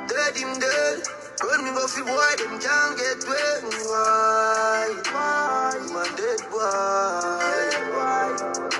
dead, 0.07 0.37
him 0.37 0.59
dead. 0.59 1.01
Run 1.41 1.65
me 1.65 1.71
go 1.71 1.87
fi 1.87 2.01
boy, 2.03 2.35
them 2.37 2.59
can't 2.59 2.95
get 2.95 3.25
wet. 3.27 3.63
Why? 3.89 5.01
Why? 5.11 5.79
Man 5.91 6.15
dead 6.15 6.41
boy. 6.51 7.41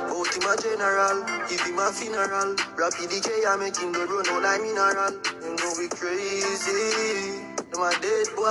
Both 0.07 0.35
him 0.35 0.45
a 0.49 0.55
general, 0.61 1.25
if 1.49 1.65
him 1.65 1.79
a 1.79 1.91
funeral. 1.91 2.55
Rapid 2.77 3.09
decay, 3.09 3.41
I 3.47 3.55
make 3.57 3.75
him 3.75 3.91
go 3.91 4.05
run 4.05 4.29
all 4.29 4.41
like 4.43 4.61
mineral. 4.61 5.17
Them 5.41 5.55
know 5.55 5.73
we 5.79 5.87
crazy. 5.89 7.52
Them 7.73 7.81
a 7.81 7.91
dead 8.01 8.27
boy. 8.35 8.45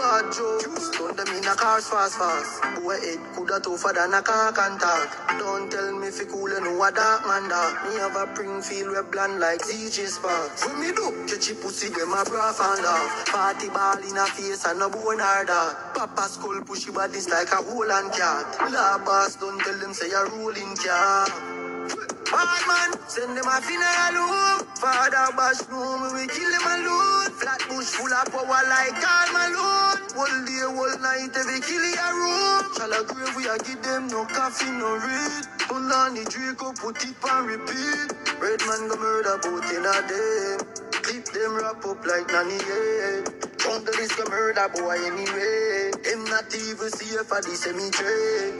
Bad 0.00 0.32
jokes, 0.32 0.96
turn 0.96 1.14
them 1.14 1.28
in 1.36 1.44
a 1.44 1.54
cars 1.54 1.88
fast 1.88 2.16
fast. 2.16 2.80
Boy 2.80 2.96
head 2.96 3.20
coulda 3.34 3.60
tougher 3.60 3.92
than 3.92 4.14
a 4.14 4.22
car 4.22 4.50
can 4.52 4.78
talk. 4.78 5.12
Don't 5.38 5.70
tell 5.70 5.92
me 5.92 6.10
fi 6.10 6.24
cool 6.24 6.50
and 6.50 6.64
know 6.64 6.82
a 6.82 6.90
dark 6.90 7.26
man 7.26 7.50
dark. 7.50 7.84
Me 7.84 8.00
have 8.00 8.16
a 8.16 8.26
pring 8.32 8.62
feel 8.62 8.88
we 8.88 9.02
bland 9.12 9.40
like 9.40 9.60
ZJ 9.60 10.08
Sparks. 10.08 10.66
When 10.66 10.80
me 10.80 10.92
do, 10.96 11.26
catchy 11.28 11.52
pussy 11.52 11.88
them 11.90 12.14
a 12.14 12.24
bra 12.24 12.48
and 12.48 12.86
off. 12.86 13.26
Party 13.26 13.68
ball 13.68 13.98
in 13.98 14.16
a 14.16 14.24
face 14.24 14.64
and 14.64 14.78
no 14.78 14.88
bone 14.88 15.20
or 15.20 15.44
that. 15.44 15.92
Papa 15.94 16.22
skull 16.32 16.60
pushy 16.64 16.94
bodies 16.94 17.28
like 17.28 17.52
a 17.52 17.56
hole 17.56 17.92
and 17.92 18.10
cat. 18.12 18.72
La 18.72 18.96
boss 19.04 19.36
don't 19.36 19.60
tell 19.60 19.78
them 19.78 19.92
say 19.92 20.08
you're 20.08 20.24
a 20.24 20.30
rolling 20.30 20.74
cat. 20.76 22.17
Bad 22.30 22.62
man, 22.68 22.90
send 23.08 23.36
them 23.36 23.48
a 23.48 23.56
funeral 23.64 24.16
home. 24.28 24.60
Father 24.76 25.32
bash 25.32 25.64
no 25.72 26.12
we 26.12 26.28
kill 26.28 26.50
them 26.52 26.66
alone. 26.68 27.32
Flat 27.40 27.62
bush 27.72 27.88
full 27.96 28.12
of 28.12 28.28
power 28.28 28.62
like 28.68 29.00
Karl 29.00 29.28
Malone. 29.32 30.00
Whole 30.12 30.38
day, 30.44 30.60
whole 30.68 30.98
night, 31.00 31.32
every 31.32 31.60
kill 31.64 31.80
a 31.80 32.08
room. 32.12 32.62
Shall 32.76 32.92
I 32.92 33.00
grave, 33.08 33.32
we 33.32 33.48
a 33.48 33.56
give 33.64 33.80
them 33.82 34.08
no 34.08 34.26
coffee, 34.28 34.68
no 34.70 35.00
read. 35.00 35.44
Pull 35.72 35.88
on 35.88 36.14
the 36.14 36.24
Draco, 36.28 36.72
put 36.76 37.00
it 37.00 37.16
on 37.24 37.46
repeat. 37.48 38.12
Red 38.36 38.60
man 38.68 38.88
go 38.92 38.96
murder 39.00 39.38
both 39.40 39.68
in 39.72 39.88
a 39.88 39.96
day. 40.04 40.56
Clip 41.00 41.24
them 41.32 41.56
wrap 41.56 41.80
up 41.84 42.04
like 42.04 42.28
nanny 42.28 42.60
head. 42.60 43.24
Count 43.56 43.86
the 43.88 43.92
list 43.96 44.16
go 44.20 44.28
murder 44.28 44.68
boy 44.76 45.00
anyway. 45.08 45.90
Them 46.04 46.24
not 46.28 46.52
even 46.52 46.90
see 46.92 47.16
if 47.16 47.32
I 47.32 47.40
the 47.40 47.56
cemetery. 47.56 48.58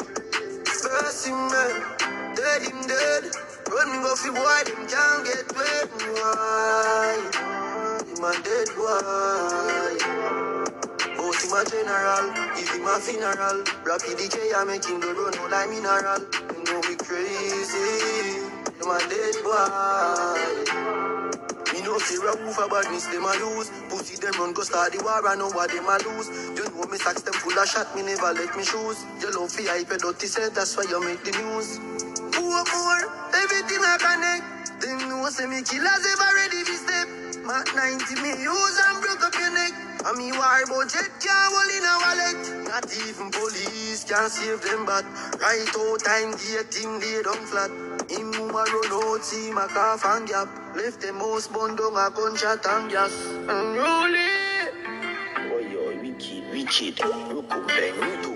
First 0.65 1.27
him 1.29 1.49
dead, 1.53 1.77
eh, 1.77 2.35
dead 2.35 2.63
him 2.63 2.81
dead. 2.89 3.48
Run 3.71 4.03
go 4.03 4.17
fi 4.17 4.31
boy, 4.31 4.63
them 4.65 4.89
can't 4.89 5.25
get 5.27 5.47
wet. 5.57 5.89
Why? 6.17 7.21
A 8.19 8.33
dead 8.43 8.69
boy. 8.77 9.99
Both 11.17 11.45
him 11.45 11.53
a 11.53 11.61
general. 11.69 12.27
If 12.57 12.73
him 12.75 12.87
a 12.87 12.99
funeral, 13.01 13.63
Rappy 13.85 14.13
DJ 14.17 14.57
I 14.57 14.65
make 14.65 14.85
him 14.87 15.01
go 15.01 15.13
run 15.13 15.39
out 15.39 15.51
like 15.51 15.71
mineral. 15.71 16.21
You 16.57 16.65
know 16.65 16.81
me 16.89 16.97
crazy, 16.97 18.41
them 18.81 18.91
a 18.91 18.99
dead 19.09 19.37
boy. 19.45 20.75
Me 21.73 21.83
no 21.85 21.99
fear 21.99 22.29
a 22.29 22.37
who 22.39 22.53
for 22.53 22.69
badness 22.69 23.07
them 23.07 23.25
a 23.25 23.35
use. 23.37 23.71
Pussy 23.91 24.17
them 24.17 24.33
run 24.41 24.53
go 24.55 24.63
start 24.63 24.93
the 24.93 25.05
war 25.05 25.27
and 25.29 25.41
know 25.41 25.51
what 25.51 25.71
them 25.71 25.87
a 25.87 25.97
lose. 26.09 26.29
You 26.57 26.65
know 26.73 26.89
me 26.91 26.99
socks 26.99 27.23
them 27.23 27.35
full 27.35 27.59
of 27.59 27.69
shot, 27.69 27.95
me 27.95 28.03
never 28.03 28.33
let 28.33 28.57
me 28.57 28.65
shoes. 28.65 29.05
You 29.21 29.31
love 29.39 29.53
fi 29.53 29.65
hype 29.67 29.93
dirty 29.99 30.27
self, 30.27 30.55
that's 30.55 30.77
why 30.77 30.85
you 30.89 31.01
make 31.05 31.23
the 31.25 31.33
news. 31.33 32.08
More, 32.59 32.67
more, 32.75 33.07
everything 33.35 33.79
I 33.87 33.95
connect. 34.03 34.83
Them 34.83 34.99
know 35.09 35.31
say 35.31 35.47
me 35.47 35.63
killers 35.63 36.05
ever 36.11 36.31
ready 36.35 36.67
to 36.67 36.75
step. 36.75 37.07
Mark 37.47 37.71
90 37.71 38.19
me 38.19 38.35
use 38.35 38.79
and 38.83 38.99
broke 38.99 39.23
up 39.23 39.35
your 39.39 39.55
neck. 39.55 39.71
And 40.03 40.19
me 40.19 40.33
war 40.35 40.67
budget 40.67 41.07
can't 41.23 41.55
hold 41.55 41.71
in 41.71 41.87
a 41.87 41.95
wallet. 42.03 42.67
Not 42.67 42.91
even 43.07 43.31
police 43.31 44.03
can 44.03 44.29
save 44.29 44.59
them 44.63 44.87
but 44.87 45.07
right 45.39 45.71
out 45.71 46.03
time 46.03 46.35
gate 46.35 46.75
him 46.75 46.99
lay 46.99 47.23
down 47.23 47.47
flat. 47.47 47.71
Him 48.11 48.35
woman 48.35 48.67
run 48.67 48.91
out, 48.91 49.23
see 49.23 49.53
my 49.53 49.69
calf 49.69 50.03
and 50.05 50.27
gap. 50.27 50.49
Left 50.75 51.01
the 51.01 51.13
most 51.13 51.53
bun 51.53 51.77
down 51.77 51.95
a 51.95 52.11
gunshot 52.11 52.67
and 52.67 52.91
gas. 52.91 53.15
Unruly. 53.47 54.35
Oh 55.47 55.63
yo, 55.63 55.95
wicked, 56.03 56.51
wicked. 56.51 56.99
Look 57.07 57.53
up 57.53 57.69
bang, 57.69 57.95
we 58.03 58.19
do. 58.19 58.35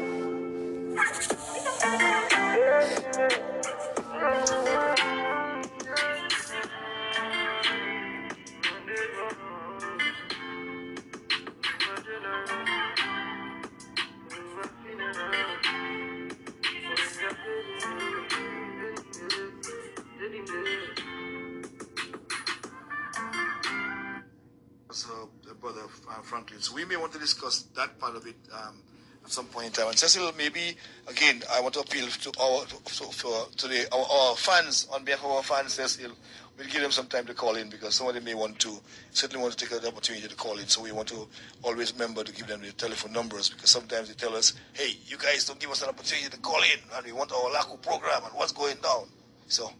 Discuss 27.23 27.63
that 27.77 27.99
part 27.99 28.17
of 28.17 28.27
it 28.27 28.37
um, 28.53 28.77
at 29.25 29.31
some 29.31 29.47
point 29.47 29.67
in 29.67 29.73
time. 29.73 29.89
And 29.89 29.99
Cecil, 29.99 30.33
maybe 30.37 30.77
again, 31.07 31.43
I 31.51 31.61
want 31.61 31.75
to 31.75 31.81
appeal 31.81 32.09
to 32.09 32.33
our 32.41 32.65
to, 32.67 32.77
for 33.05 33.47
today 33.57 33.85
our, 33.93 34.05
our 34.11 34.37
fans 34.37 34.89
on 34.93 35.05
behalf 35.05 35.25
of 35.25 35.31
our 35.31 35.43
fans. 35.43 35.75
Cecil, 35.75 36.11
we'll 36.59 36.67
give 36.69 36.83
them 36.83 36.91
some 36.91 37.07
time 37.07 37.25
to 37.27 37.35
call 37.35 37.55
in 37.55 37.71
because 37.71 37.95
somebody 37.95 38.21
may 38.21 38.35
want 38.35 38.59
to 38.59 38.77
certainly 39.13 39.41
want 39.43 39.57
to 39.57 39.65
take 39.65 39.81
the 39.81 39.89
opportunity 39.89 40.27
to 40.27 40.35
call 40.35 40.59
in. 40.59 40.67
So 40.67 40.83
we 40.83 40.91
want 40.93 41.09
to 41.09 41.29
always 41.63 41.93
remember 41.93 42.25
to 42.25 42.33
give 42.33 42.49
them 42.49 42.61
the 42.61 42.73
telephone 42.73 43.13
numbers 43.13 43.49
because 43.49 43.71
sometimes 43.71 44.09
they 44.09 44.15
tell 44.15 44.35
us, 44.35 44.55
"Hey, 44.73 44.97
you 45.07 45.17
guys 45.17 45.45
don't 45.47 45.61
give 45.61 45.71
us 45.71 45.83
an 45.83 45.89
opportunity 45.89 46.29
to 46.29 46.39
call 46.39 46.61
in, 46.63 46.81
and 46.97 47.07
we 47.07 47.13
want 47.13 47.33
our 47.33 47.51
LACO 47.53 47.77
program 47.77 48.25
and 48.25 48.35
what's 48.35 48.53
going 48.53 48.77
down." 48.83 49.07
So. 49.47 49.71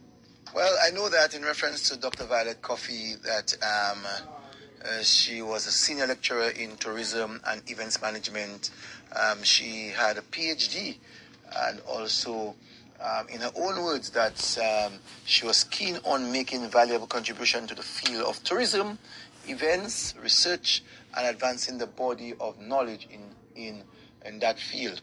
Well, 0.53 0.77
I 0.85 0.91
know 0.91 1.09
that 1.09 1.33
in 1.33 1.41
reference 1.41 1.89
to 1.89 1.97
Dr. 1.97 2.25
Violet 2.25 2.61
Coffey, 2.61 3.15
that 3.23 3.55
um, 3.63 4.05
uh, 4.85 5.01
she 5.01 5.41
was 5.41 5.65
a 5.67 5.71
senior 5.71 6.07
lecturer 6.07 6.49
in 6.49 6.75
tourism 6.77 7.39
and 7.47 7.61
events 7.69 8.01
management. 8.01 8.71
Um, 9.15 9.41
she 9.43 9.87
had 9.87 10.17
a 10.17 10.21
PhD, 10.21 10.97
and 11.67 11.79
also, 11.81 12.55
um, 12.99 13.27
in 13.29 13.39
her 13.39 13.51
own 13.55 13.83
words, 13.83 14.09
that 14.11 14.57
um, 14.59 14.99
she 15.25 15.45
was 15.45 15.63
keen 15.65 15.97
on 16.03 16.31
making 16.31 16.67
valuable 16.69 17.07
contribution 17.07 17.65
to 17.67 17.75
the 17.75 17.81
field 17.83 18.25
of 18.25 18.43
tourism, 18.43 18.99
events, 19.47 20.15
research, 20.21 20.83
and 21.15 21.27
advancing 21.27 21.77
the 21.77 21.87
body 21.87 22.33
of 22.39 22.59
knowledge 22.59 23.07
in 23.09 23.21
in 23.55 23.83
in 24.25 24.39
that 24.39 24.59
field. 24.59 25.01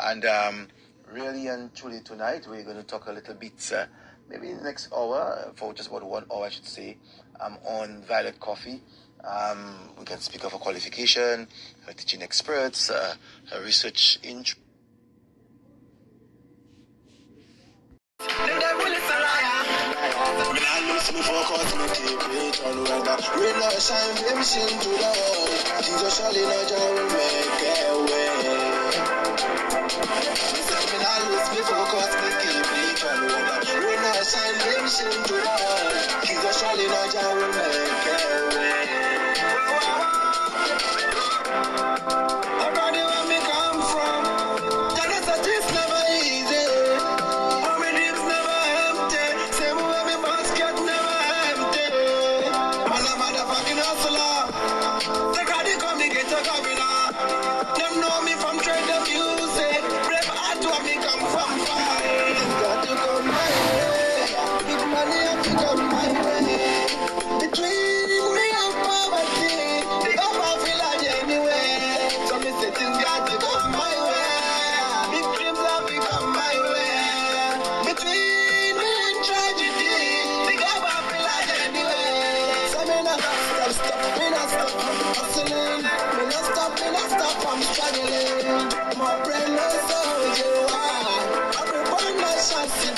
And 0.00 0.24
um, 0.24 0.68
really 1.10 1.48
and 1.48 1.74
truly 1.74 2.00
tonight, 2.00 2.46
we're 2.48 2.64
going 2.64 2.76
to 2.76 2.82
talk 2.82 3.08
a 3.08 3.12
little 3.12 3.34
bit. 3.34 3.72
Uh, 3.74 3.86
maybe 4.28 4.52
next 4.62 4.92
hour, 4.92 5.52
for 5.56 5.72
just 5.72 5.88
about 5.88 6.04
one 6.04 6.24
hour, 6.32 6.44
I 6.44 6.48
should 6.50 6.66
say, 6.66 6.96
um, 7.40 7.58
on 7.66 8.02
Violet 8.02 8.38
Coffey. 8.40 8.82
Um, 9.24 9.74
we 9.98 10.04
can 10.04 10.20
speak 10.20 10.44
of 10.44 10.52
her 10.52 10.58
qualification, 10.58 11.48
her 11.86 11.92
teaching 11.92 12.22
experts, 12.22 12.90
uh, 12.90 13.14
her 13.50 13.62
research 13.62 14.18
in. 14.22 14.44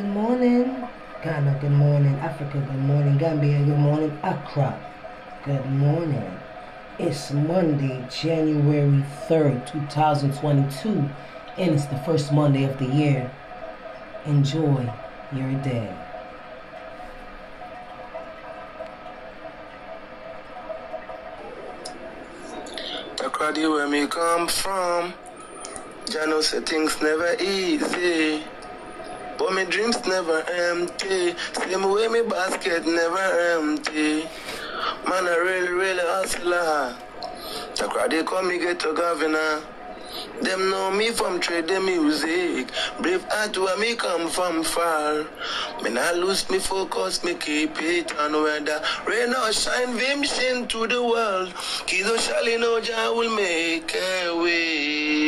good 0.00 0.10
morning. 0.14 0.88
Ghana, 1.22 1.58
good 1.60 1.72
morning. 1.72 2.14
Africa, 2.20 2.58
good 2.58 2.82
morning. 2.86 3.18
Gambia, 3.18 3.58
good 3.58 3.76
morning. 3.76 4.18
Accra, 4.22 4.80
good 5.44 5.66
morning. 5.72 6.38
It's 6.98 7.30
Monday, 7.32 8.06
January 8.10 9.04
3rd, 9.28 9.70
2022, 9.70 10.88
and 11.58 11.74
it's 11.74 11.84
the 11.86 11.98
first 11.98 12.32
Monday 12.32 12.64
of 12.64 12.78
the 12.78 12.86
year. 12.86 13.30
Enjoy 14.24 14.90
your 15.34 15.52
day. 15.62 15.94
Takrady 23.16 23.70
where 23.70 23.86
me 23.86 24.06
come 24.06 24.48
from. 24.48 25.12
Jah 26.08 26.24
know 26.26 26.40
say 26.40 26.60
things 26.60 27.02
never 27.02 27.36
easy. 27.38 28.44
But 29.40 29.54
my 29.54 29.64
dreams 29.64 29.96
never 30.06 30.42
empty. 30.42 31.34
Same 31.54 31.90
way 31.90 32.08
my 32.08 32.20
basket 32.28 32.84
never 32.84 33.26
empty. 33.56 34.28
Man, 35.08 35.24
I 35.26 35.36
really, 35.42 35.72
really 35.72 36.02
hustler. 36.04 36.60
Ah. 36.62 36.98
The 37.74 37.88
crowd 37.88 38.10
they 38.10 38.22
call 38.22 38.42
me 38.42 38.58
get 38.58 38.80
to 38.80 38.92
governor. 38.92 39.38
Ah. 39.40 39.64
Them 40.42 40.68
know 40.68 40.90
me 40.90 41.10
from 41.10 41.40
trade 41.40 41.68
the 41.68 41.80
music. 41.80 42.68
Brave 43.00 43.24
heart 43.30 43.56
where 43.56 43.78
me 43.78 43.94
come 43.94 44.28
from 44.28 44.62
far. 44.62 45.24
Me 45.82 45.88
not 45.88 46.16
lose 46.16 46.50
me 46.50 46.58
focus, 46.58 47.24
me 47.24 47.32
keep 47.32 47.80
it 47.80 48.14
on 48.18 48.32
weather. 48.32 48.82
Rain 49.06 49.32
or 49.32 49.52
shine, 49.52 49.96
vim 49.96 50.22
to 50.68 50.86
the 50.86 51.02
world. 51.02 51.48
Kido 51.88 52.14
shali 52.18 52.60
know 52.60 52.78
Jah 52.80 53.10
will 53.14 53.34
make 53.34 53.94
a 53.94 54.36
way. 54.42 55.19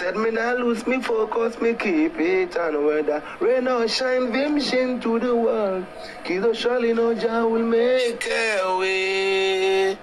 Said 0.00 0.16
me 0.16 0.30
not 0.30 0.56
lose 0.56 0.86
me 0.86 0.98
focus, 1.02 1.60
me 1.60 1.74
keep 1.74 2.18
it 2.18 2.56
on 2.56 2.86
weather. 2.86 3.22
Rain 3.38 3.68
or 3.68 3.86
shine, 3.86 4.32
vim 4.32 4.58
shin 4.58 4.98
to 5.02 5.18
the 5.18 5.36
world. 5.36 5.84
Kido 6.24 6.54
surely 6.56 6.94
no 6.94 7.12
Jah 7.12 7.46
will 7.46 7.62
make 7.62 8.26
a 8.26 8.78
way. 8.78 9.98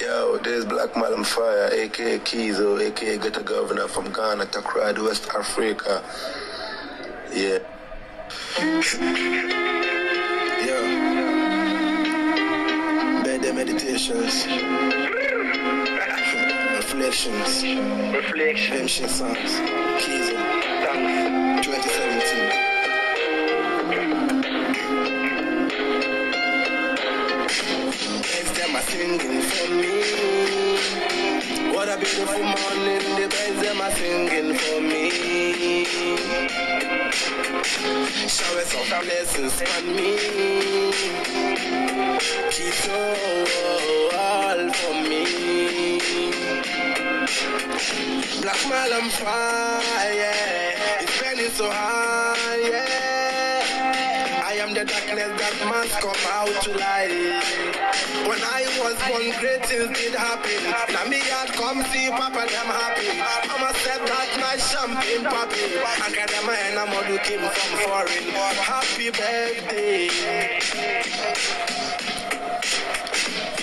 Yo, 0.00 0.38
there's 0.42 0.64
Black 0.64 0.96
Malam 0.96 1.24
Fire, 1.24 1.68
aka 1.74 2.18
Kizo, 2.20 2.78
aka 2.80 3.18
Get 3.18 3.36
a 3.36 3.42
Governor 3.42 3.86
from 3.86 4.10
Ghana, 4.10 4.46
Takrady, 4.46 5.04
West 5.04 5.28
Africa. 5.34 6.02
Yeah. 7.30 7.58
Yo. 10.64 10.78
Bed 13.24 13.54
meditations. 13.54 14.97
Reflections. 17.08 17.64
Reflection. 18.12 18.72
Redemption 18.74 19.08
songs. 19.08 19.52
Kizo. 19.98 20.36
Uh, 20.36 20.60
Thanks. 20.84 21.66
2017. 21.66 22.52
Birds 28.28 28.52
them 28.58 28.76
are 28.76 28.82
singing 28.82 29.40
for 29.40 29.68
me. 29.72 29.94
What 31.74 31.88
a 31.88 31.96
beautiful 31.96 32.44
morning, 32.44 33.00
the 33.16 33.26
birds 33.32 33.58
them 33.62 33.80
are 33.80 33.92
singing 33.92 34.52
for 34.52 34.80
me. 34.82 35.08
Showers 38.28 38.74
of 38.74 38.88
blessings 39.02 39.56
on 39.62 39.84
me. 39.96 40.10
Keep 42.50 42.78
all 42.92 43.46
for 44.72 44.94
me. 45.08 45.87
Black 48.42 48.68
Malam 48.68 49.08
fire, 49.10 50.12
yeah. 50.14 51.02
it's 51.02 51.20
burning 51.20 51.50
so 51.50 51.68
high, 51.70 52.60
yeah. 52.62 53.28
I 54.48 54.52
am 54.54 54.72
the 54.72 54.82
darkness 54.84 55.28
that 55.36 55.54
must 55.68 56.00
come 56.00 56.16
out 56.32 56.48
to 56.64 56.70
light. 56.72 57.12
When 58.26 58.40
I 58.40 58.64
was 58.80 58.96
born, 59.04 59.28
great 59.40 59.66
things 59.66 59.92
did 59.96 60.14
happen. 60.14 60.64
Now 60.92 61.04
me 61.08 61.18
had 61.20 61.52
come 61.52 61.82
see 61.92 62.08
Papa 62.08 62.46
them 62.48 62.66
happy. 62.72 63.20
Mama 63.48 63.72
said 63.84 64.00
that 64.08 64.28
my 64.40 64.56
champagne 64.56 65.24
popping. 65.24 65.76
And 66.04 66.14
get 66.14 66.30
them 66.30 66.48
and 66.48 66.78
I'm 66.78 66.92
looking 67.12 67.40
from 67.44 67.78
foreign. 67.84 68.24
Happy 68.64 69.10
birthday. 69.10 70.08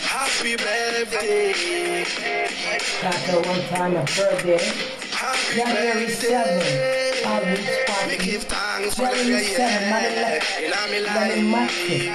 Happy 0.06 0.56
birthday. 0.56 1.54
Taco 2.80 3.42
one 3.48 3.62
time 3.70 3.94
birthday. 3.94 4.60
Happy 5.12 5.56
January 5.56 6.08
7th. 6.08 6.46
birthday. 6.46 7.24
Outreach 7.26 7.60
Me 7.66 7.86
party. 7.88 8.18
give 8.26 8.44
thanks 8.44 8.96
for 8.96 9.02
the 9.08 9.16
January 9.16 9.44
7th. 9.44 9.58
yeah. 9.58 10.66
In 10.66 10.72
my 10.72 10.78
Money 10.86 11.00
life. 11.02 11.44
Money 11.44 12.12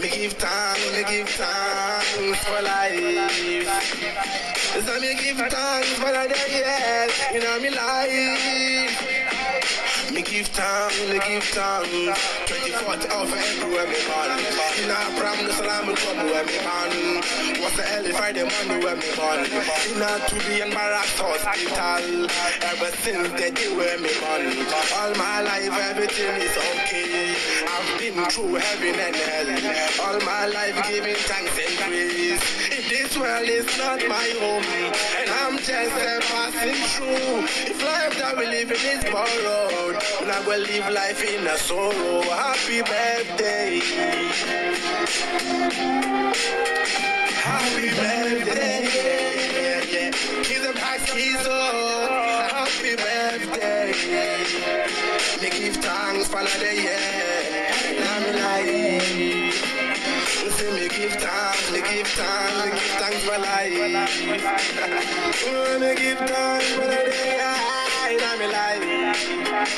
Me 0.00 0.08
give 0.10 0.32
thanks, 0.32 0.92
me 0.92 1.02
give 1.08 1.28
thanks 1.28 2.44
for 2.44 2.62
life. 2.62 3.68
So 4.72 5.00
me 5.00 5.14
give 5.14 5.36
thanks 5.38 5.92
for 5.92 6.10
the 6.10 6.28
years 6.50 7.12
in 7.34 7.42
my 7.62 7.68
life. 7.68 9.17
Me 10.18 10.24
give 10.24 10.48
thanks, 10.48 10.98
me 11.06 11.14
give 11.14 11.44
thanks. 11.54 12.18
24th 12.50 13.06
of 13.06 13.30
April, 13.38 13.70
me 13.70 13.98
born. 14.02 14.34
In 14.82 14.90
a 14.90 14.98
pram, 15.14 15.46
the 15.46 15.52
salam 15.54 15.94
come 15.94 16.26
where 16.26 16.42
me 16.42 16.58
born. 16.58 17.22
What's 17.62 17.76
the 17.76 17.86
hell 17.86 18.02
early 18.02 18.10
Friday 18.10 18.42
morning 18.42 18.82
where 18.82 18.96
me 18.96 19.06
born? 19.14 19.46
In 19.46 20.02
a 20.02 20.10
to 20.26 20.34
the 20.42 20.66
embarrassed 20.66 21.22
hospital. 21.22 22.26
Ever 22.66 22.90
since 22.98 23.30
the 23.30 23.50
day 23.54 23.70
where 23.78 23.94
me 24.02 24.10
born. 24.18 24.58
All 24.98 25.14
my 25.14 25.38
life, 25.46 25.70
everything 25.86 26.34
is 26.42 26.56
okay. 26.66 27.38
I've 27.70 27.86
been 28.02 28.18
through 28.26 28.58
heaven 28.58 28.98
and 28.98 29.14
hell. 29.14 30.02
All 30.02 30.18
my 30.26 30.46
life 30.50 30.82
giving 30.90 31.14
thanks 31.30 31.54
and 31.62 31.78
praise. 31.78 32.42
If 32.74 32.90
this 32.90 33.16
world 33.16 33.48
is 33.48 33.70
not 33.78 34.02
my 34.10 34.34
home, 34.42 34.66
and 34.66 35.27
I'm 35.48 35.56
just 35.56 35.70
a 35.72 36.20
passing 36.28 36.74
through. 36.92 37.40
If 37.72 37.82
life 37.82 38.18
that 38.18 38.36
we 38.36 38.44
live 38.48 38.70
in 38.70 38.76
is 38.76 39.02
borrowed, 39.04 39.96
and 40.20 40.30
I 40.30 40.46
will 40.46 40.60
live 40.60 40.92
life 40.92 41.24
in 41.24 41.46
a 41.46 41.56
sorrow. 41.56 42.20
Happy 42.20 42.82
birthday. 42.82 43.80
Happy 47.32 47.88
birthday. 47.96 48.84
Yeah, 48.92 49.84
yeah. 49.90 50.10
Kiss 50.44 50.66
him 50.66 50.74
back, 50.74 51.00
kiss 51.06 51.46
her. 51.46 52.48
Happy 52.52 52.96
birthday. 52.96 53.94
Me 55.40 55.48
give 55.48 55.76
thanks 55.76 56.28
for 56.28 56.40
another 56.40 56.74
year. 56.74 57.70
I'm 58.02 58.34
alive. 58.34 59.37
Say 60.28 60.70
me 60.74 60.88
give 60.88 61.12
thanks, 61.12 61.72
me 61.72 61.80
give 61.80 62.06
thanks, 62.06 62.64
me 62.64 62.70
give 62.70 62.82
thanks 63.00 63.22
for 63.24 63.38
life. 63.38 63.72
Oh, 65.50 65.78
me 65.80 65.94
give 65.96 66.18
thanks 66.18 66.68
for 66.74 66.84
the 66.84 67.00
day 67.10 67.38
I'm 68.20 68.40
alive. 68.42 68.82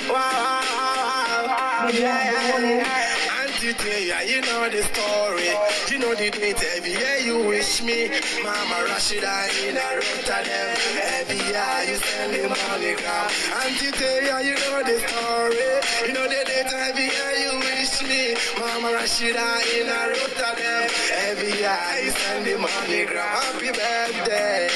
Wow, 0.08 0.14
wow, 0.14 0.62
wow, 0.76 1.46
wow. 1.46 1.86
Maybe 1.86 2.06
I'm 2.06 3.19
the 3.60 4.24
you 4.26 4.40
know 4.40 4.70
the 4.70 4.82
story. 4.88 5.52
You 5.90 5.98
know 5.98 6.14
the 6.14 6.30
date 6.30 6.62
every 6.76 6.92
year 6.92 7.16
you 7.20 7.46
wish 7.46 7.82
me. 7.82 8.08
Mama 8.42 8.88
Rashida 8.88 9.36
in 9.68 9.76
a 9.76 9.88
Rotterdam. 10.00 10.76
Every 11.20 11.36
year 11.36 11.76
you 11.84 11.96
send 12.00 12.32
me 12.32 12.48
money 12.48 12.94
gram. 12.96 13.28
Auntie 13.60 13.92
Taya, 13.92 14.40
you 14.40 14.56
know 14.56 14.80
the 14.80 14.96
story. 15.04 15.68
You 16.08 16.12
know 16.14 16.24
the 16.24 16.40
date 16.48 16.72
every 16.72 17.04
year 17.04 17.32
you 17.36 17.58
wish 17.60 18.00
me. 18.08 18.32
Mama 18.58 18.96
Rashida 18.96 19.48
in 19.76 19.88
a 19.92 20.08
Rotterdam. 20.08 20.88
Every 21.28 21.52
year 21.52 21.78
you 22.02 22.10
send 22.12 22.44
me 22.46 22.54
money 22.56 23.04
gram. 23.04 23.28
Happy 23.28 23.72
birthday. 23.76 24.70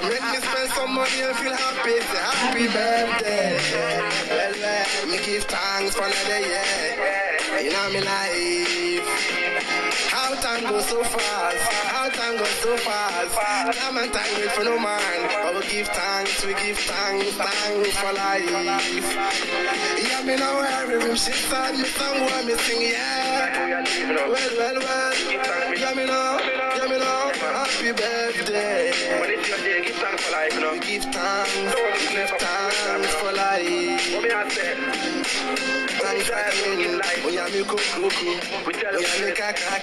You 0.00 0.08
make 0.08 0.24
me 0.32 0.38
spend 0.40 0.70
some 0.72 0.94
money 0.94 1.20
and 1.20 1.36
feel 1.36 1.52
happy. 1.52 2.00
Say 2.00 2.24
happy 2.24 2.66
birthday. 2.72 3.60
Well, 4.30 4.52
well, 4.62 5.06
me 5.10 5.18
give 5.24 5.44
thanks 5.44 5.94
for 5.94 6.04
another 6.04 6.40
year. 6.40 7.33
In 7.60 7.72
my 7.72 8.00
life. 8.00 9.06
How 10.10 10.34
time 10.34 10.64
goes 10.64 10.86
so 10.86 11.04
fast. 11.04 11.72
How 11.86 12.08
time 12.08 12.36
goes 12.36 12.48
so 12.48 12.76
fast. 12.78 13.78
Time 13.78 13.96
and 13.96 14.12
time 14.12 14.48
for 14.50 14.64
no 14.64 14.78
man. 14.78 15.30
But 15.42 15.54
we 15.54 15.70
give 15.70 15.88
thanks, 15.88 16.44
we 16.44 16.54
give 16.54 16.78
thanks, 16.78 17.32
thanks 17.36 17.96
for 17.96 18.12
life. 18.12 18.50
Yeah, 20.02 20.22
me 20.24 20.36
know 20.36 20.66
every 20.80 20.98
room 20.98 21.16
she 21.16 21.32
said 21.32 21.76
me 21.76 21.84
what 21.84 22.44
me 22.44 22.54
sing, 22.54 22.82
yeah. 22.82 23.23
Well, 23.44 23.84
well, 24.32 24.80
well. 24.80 25.12
Yeah, 25.76 25.92
me 25.94 26.06
know, 26.06 26.38
yeah, 26.40 26.86
me 26.88 26.96
know. 26.96 27.30
Happy 27.52 27.92
birthday. 27.92 28.90
When 29.20 29.28
it's 29.30 29.46
your 29.46 29.58
day, 29.58 29.82
give 29.84 29.96
thanks 29.96 30.22
for 30.24 30.32
life, 30.32 30.54
you 30.54 30.60
know. 30.60 30.78
Give 30.80 31.04
thanks, 31.04 31.52
give 31.52 32.30
thanks 32.40 33.14
for 33.16 33.32
life. 33.32 34.14
What 34.14 34.22
me 34.22 34.30
I 34.30 34.48
say? 34.48 34.74
Thanks 36.00 36.26
for 36.26 36.34
life. 36.96 37.22
Me 37.52 37.62
kuku. 37.64 38.08
We 38.66 38.72
tell 38.72 38.86
We 38.92 38.94
you, 38.94 39.06
oh, 39.06 39.12
are 39.12 39.18
me 39.26 39.32
kaka. 39.34 39.78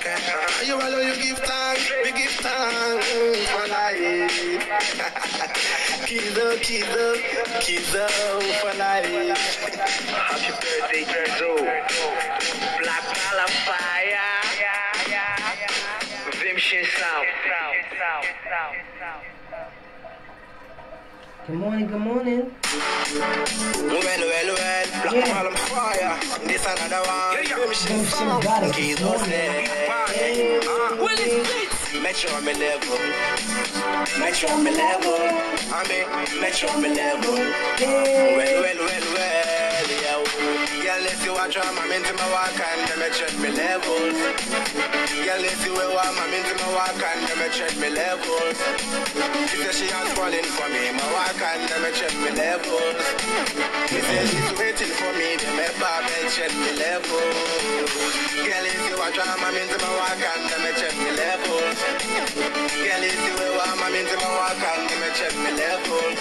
You 0.65 0.75
alone 0.75 0.93
oh, 0.95 1.01
you 1.01 1.15
give 1.21 1.37
thanks, 1.37 1.91
we 2.03 2.11
give 2.13 2.31
thanks 2.41 3.07
for 3.51 3.67
life. 3.69 5.91
Kizo, 6.11 6.51
kizo, 6.59 7.15
kizo 7.63 8.05
for 8.59 8.73
life. 8.77 9.07
happy 10.11 10.51
birthday, 10.59 11.03
Drezo. 11.07 11.55
Black 12.83 13.05
Malam 13.15 13.51
Fire. 13.63 14.19
Vimshin 16.35 16.83
Sound. 16.99 17.27
Good 21.47 21.55
morning, 21.55 21.87
good 21.87 22.01
morning. 22.01 22.51
Well, 23.15 24.01
well, 24.03 24.23
well, 24.27 24.55
Black 24.57 25.13
Yeah. 25.13 25.33
Malam 25.33 25.55
Fire. 25.55 26.19
This 26.45 26.65
another 26.65 27.07
one. 27.07 27.37
Vimshin 27.37 28.03
Vimshin 28.03 28.05
Sound. 28.07 28.43
got 28.43 28.63
it. 28.63 28.73
Kizo 28.73 29.17
say. 29.19 29.87
Well, 30.99 31.15
it's 31.17 31.60
metro 32.01 32.41
me 32.41 32.53
level. 32.53 32.97
Metro 34.19 34.57
me 34.57 34.71
level. 34.71 35.21
I 35.71 35.85
mean, 35.87 36.41
metro 36.41 36.77
me 36.79 36.89
level. 36.89 37.35
Well, 37.79 38.30
Watch 41.41 41.57
I'm 41.57 41.91
into 41.91 42.13
my 42.13 42.29
walk 42.29 42.53
and 42.53 42.85
them 42.85 43.01
check 43.17 43.33
me 43.41 43.49
levels. 43.49 44.13
Girl, 44.13 45.41
if 45.41 45.65
you 45.65 45.73
will 45.73 45.97
I'm 45.97 46.29
into 46.29 46.53
my 46.53 46.69
walk 46.69 47.01
and 47.01 47.25
them 47.25 47.41
check 47.49 47.73
me 47.81 47.89
levels. 47.89 48.61
She 49.49 49.57
says 49.57 49.73
she 49.73 49.89
has 49.89 50.13
falling 50.13 50.45
for 50.53 50.69
me, 50.69 50.93
my 50.93 51.01
walk 51.09 51.41
and 51.41 51.65
them 51.65 51.81
check 51.97 52.13
me 52.21 52.29
levels. 52.37 53.01
She 53.89 54.05
says 54.05 54.29
she's 54.29 54.53
waiting 54.53 54.93
for 54.93 55.09
me, 55.17 55.41
them 55.41 55.57
ever 55.65 56.05
check 56.29 56.53
me 56.53 56.77
levels. 56.77 57.89
Girl, 58.37 58.65
if 58.69 58.85
you 58.85 58.95
watch 59.01 59.17
I'm 59.17 59.41
into 59.57 59.81
my 59.81 59.89
walk 59.97 60.21
and 60.21 60.45
them 60.45 60.61
check 60.77 60.93
me 60.93 61.09
levels. 61.17 62.60
Girl, 62.81 63.77
my 63.77 63.93
and 63.93 64.07
them 64.09 65.03
check 65.13 65.35
me 65.37 65.51
levels. 65.53 66.17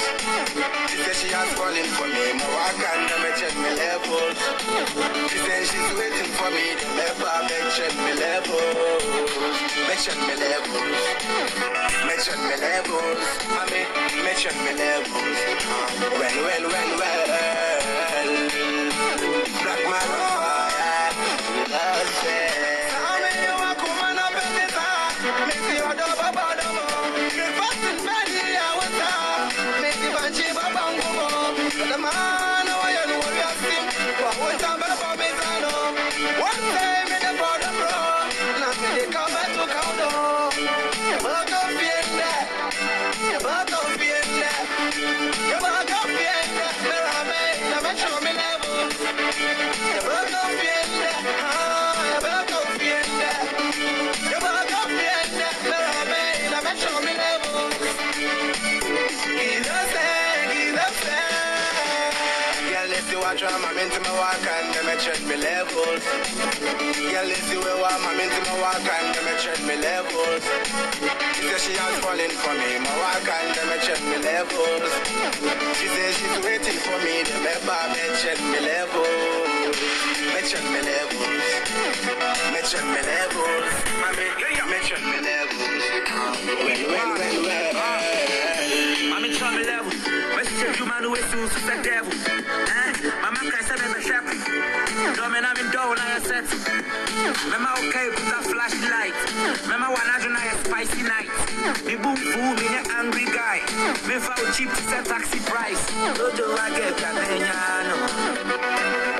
She 0.92 0.96
says 1.00 1.16
she 1.20 1.28
has 1.32 1.48
falling 1.56 1.88
for 1.96 2.04
me, 2.04 2.36
my 2.36 2.72
them 2.76 3.24
check 3.40 3.54
me 3.56 3.70
levels. 3.80 4.36
She 5.30 5.38
says 5.40 5.72
she's 5.72 5.90
waiting 5.96 6.28
for 6.36 6.50
me 6.52 6.76
never 7.00 7.32
mention 7.48 7.92
me 8.04 8.12
levels. 8.12 9.04
Mention 9.88 10.18
me 10.28 10.34
levels. 10.36 11.00
Mention 12.04 12.38
me 12.44 12.56
levels. 12.60 13.24
Mention 14.20 14.56
me 14.64 14.72
levels. 14.76 15.38
Well, 16.12 16.38
well, 16.44 16.64
well, 16.68 16.92
well. 17.00 17.30
Black 19.62 19.82
man 19.88 20.19
Girl, 67.20 67.28
if 67.28 67.52
you 67.52 67.60
will 67.60 67.80
want 67.84 68.00
I'm 68.00 68.16
into 68.16 68.40
my 68.48 68.56
walk 68.64 68.80
and 68.80 69.12
them 69.12 69.28
check 69.44 69.60
me 69.68 69.76
levels. 69.76 70.40
She 71.36 71.44
says 71.52 71.60
she 71.68 71.76
has 71.76 72.00
falling 72.00 72.32
for 72.32 72.56
me, 72.56 72.80
my 72.80 72.88
walk 72.96 73.28
and 73.28 73.52
them 73.60 73.68
check 73.84 74.00
me 74.08 74.16
levels. 74.24 74.88
She 75.76 75.84
says 75.92 76.16
she's 76.16 76.38
waiting 76.40 76.80
for 76.80 76.96
me, 77.04 77.20
them 77.28 77.44
ever 77.44 77.76
mention 77.92 78.40
me 78.48 78.60
levels. 78.64 79.76
Mention 80.32 80.64
me 80.72 80.80
levels. 80.80 81.44
Mention 82.56 82.84
me 82.88 83.00
levels. 83.04 83.68
I 84.00 84.16
mean, 84.16 84.32
mention 84.72 85.00
me 85.04 85.20
levels. 85.20 85.84
Well, 86.08 86.80
well, 86.88 87.10
well, 87.20 87.36
well. 87.44 87.76
Uh, 87.76 88.00
Mami 89.12 89.36
tell 89.36 89.52
me 89.52 89.68
level. 89.68 89.92
Message 90.40 90.80
you 90.80 90.86
man 90.88 91.04
is 91.04 91.24
soon 91.28 91.44
the 91.68 91.76
devil. 91.84 92.29
Now 95.96 96.14
you 96.14 96.20
set. 96.20 96.44
Remember 97.44 97.72
okay 97.82 98.10
put 98.14 98.30
a 98.30 98.40
flashlight. 98.46 99.14
Remember 99.64 99.90
one 99.90 100.06
I 100.06 100.22
now 100.30 100.46
a 100.46 100.64
spicy 100.64 101.02
night. 101.02 101.26
Me 101.84 101.96
boom 101.96 102.14
boom 102.14 102.54
me 102.54 102.66
a 102.78 102.82
angry 102.94 103.26
guy. 103.26 103.58
Me 104.06 104.18
foul 104.20 104.52
cheap 104.52 104.70
to 104.70 104.82
set 104.86 105.06
taxi 105.06 105.40
price. 105.40 105.84
Do 106.14 106.30
do 106.36 106.46
I 106.56 106.70
get 106.70 106.94
no. 107.88 107.96
Kumas. 108.46 109.19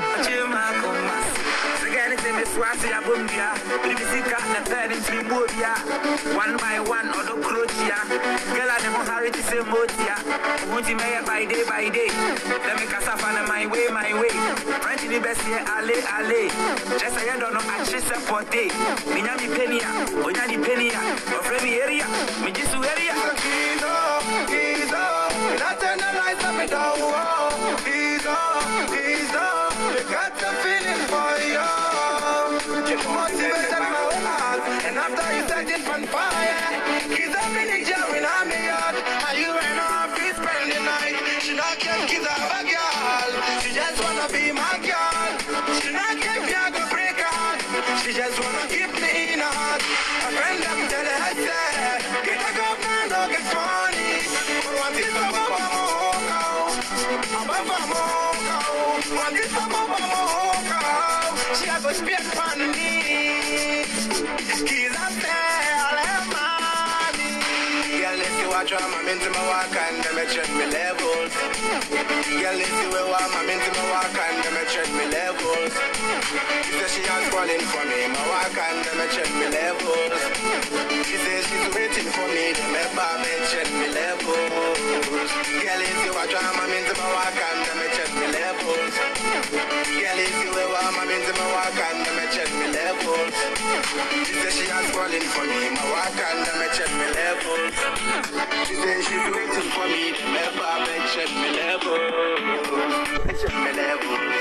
Again 2.61 2.73
it's 2.75 2.85
me 2.85 2.91
swasi 2.91 2.91
ya 2.91 3.01
bumbia. 3.01 3.55
Bimisika 3.83 4.39
na 4.53 4.61
pen 4.69 4.93
into 4.93 5.13
me. 5.13 5.75
One 6.37 6.57
by 6.59 6.81
one 6.81 7.09
or 7.09 7.25
the 7.25 7.33
croccia. 7.41 7.99
Girl 8.55 8.71
I 8.71 8.79
never 8.83 9.05
hurry 9.11 9.31
to. 9.31 9.41
Won't 10.69 10.89
you 10.89 10.97
make 10.97 11.27
by 11.27 11.45
day 11.47 11.65
by 11.65 11.89
day? 11.89 12.09
Let 12.49 12.77
me 12.79 12.87
my 13.49 13.67
way, 13.67 13.89
my 13.89 14.13
way. 14.21 14.29
French 14.81 15.05
in 15.05 15.11
the 15.11 15.35
here, 15.45 15.65
ale, 15.67 15.97
ale. 16.19 16.51
Just 16.99 17.17
I 17.17 17.39
don't 17.39 17.55
know, 17.55 17.61
I 17.63 17.85
just 17.85 18.07
support 18.07 18.55
it. 18.55 18.73
Minyami 19.09 19.49
penia, 19.57 19.89
onyani 20.23 20.63
penia. 20.63 21.01
Or 21.33 21.43
frame 21.43 21.81
area, 21.81 22.07
me 22.45 22.53
just 22.53 22.75
area. 22.75 23.70
Baba 57.47 57.79
mocha. 57.91 58.57
One 59.25 59.37
a 59.37 59.65
baba 59.69 59.99
mocha. 60.13 60.81
She 61.59 61.67
has 61.69 61.85
a 61.85 61.95
me. 62.73 62.91
Into 69.21 69.37
my 69.37 69.45
walk 69.53 69.77
and 69.77 70.01
them 70.01 70.17
check 70.33 70.49
me 70.57 70.65
levels. 70.73 71.33
Girl, 72.41 72.57
want 73.13 73.37
I'm 73.37 73.49
into 73.53 73.71
my 73.77 73.85
walk 73.93 74.17
and 74.17 74.41
them 74.41 74.57
check 74.73 74.89
me 74.97 75.05
levels. 75.13 75.75
She 76.65 76.73
says 76.81 76.91
she 76.97 77.03
has 77.05 77.29
falling 77.29 77.61
for 77.69 77.85
me, 77.85 78.09
my 78.09 78.23
walk 78.33 78.57
and 78.57 78.81
them 78.81 79.01
check 79.13 79.29
me 79.37 79.53
levels. 79.53 80.21
She 81.05 81.17
says 81.21 81.45
she's 81.53 81.69
waiting 81.77 82.09
for 82.09 82.25
me, 82.33 82.57
them 82.57 82.73
ever 82.81 83.13
mention 83.21 83.69
me 83.77 83.93
levels. 83.93 85.29
Girl, 85.53 85.83
if 85.85 85.99
you 86.01 86.13
watch 86.17 86.33
I'm 86.33 86.73
into 86.73 86.95
my 86.97 87.09
walk 87.13 87.37
and 87.37 87.61
them 87.61 87.81
check 87.93 88.11
me 88.17 88.27
levels. 88.33 88.95
Girl, 90.01 90.17
if 90.17 90.33
you 90.33 90.49
will 90.49 90.71
want 90.73 90.97
I'm 90.97 91.13
into 91.13 91.33
my 91.37 91.45
walk 91.61 91.77
and 91.77 92.09
them 92.09 92.19
check 92.33 92.49
me 92.57 92.73
levels. 92.73 93.37
She 94.41 94.47
says 94.47 94.57
she 94.57 94.73
has 94.73 94.89
falling 94.97 95.21
for 95.21 95.45
me, 95.45 95.69
my 95.77 95.85
walk 95.93 96.17
and 96.17 96.41
them 96.49 96.65
check 96.73 96.89
me 96.97 97.13
levels. 97.13 97.77
She 98.65 98.73
says 98.73 99.05
she's 99.05 99.27
waiting 99.37 99.69
for 99.69 99.85
me, 99.85 100.17
them 100.17 100.33
ever 100.33 100.81
mention 100.89 101.29
me 101.37 101.61
levels. 101.61 102.09
Mention 103.29 103.53
me 103.61 103.73
levels. 103.77 104.33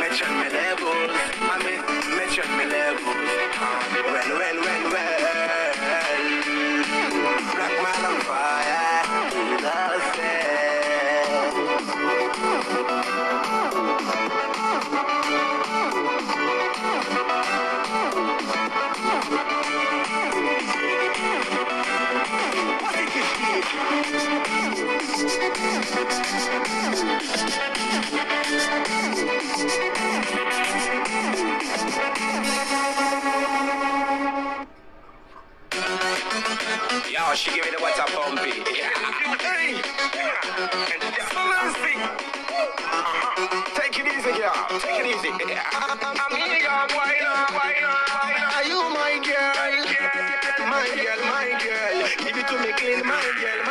Mention 0.00 0.32
me 0.40 0.48
levels. 0.48 1.12
I 1.12 1.60
mean, 1.60 1.84
me 2.56 2.64
levels. 2.72 3.04
Uh, 3.04 3.84
well, 4.00 4.32
well, 4.32 4.32
well, 4.32 4.64
well. 4.64 4.75
now 37.26 37.34
she 37.34 37.50
give 37.50 37.64
me 37.64 37.70
the 37.72 37.82
water 37.82 38.06
pumping. 38.14 38.62
hey! 39.42 39.82
Excellency! 41.18 41.94
Uh-huh. 42.86 43.62
Take 43.74 43.98
it 43.98 44.06
easy, 44.06 44.32
girl. 44.38 44.54
Take 44.78 45.00
it 45.00 45.06
easy. 45.10 45.30
I'm 45.30 45.40
here, 46.36 46.62
girl. 46.62 46.86
Why 46.94 47.18
not? 47.18 47.50
Why 47.50 47.74
not? 47.82 48.06
Why 48.14 48.30
not? 48.38 48.54
Are 48.54 48.66
you 48.70 48.78
my 48.94 49.18
girl? 49.26 49.54
My 50.70 50.86
girl, 50.94 51.20
my 51.26 51.48
girl. 51.58 51.94
Give 52.22 52.36
it 52.36 52.46
to 52.46 52.56
me 52.62 52.72
clean, 52.78 53.02
my 53.04 53.26
girl. 53.40 53.65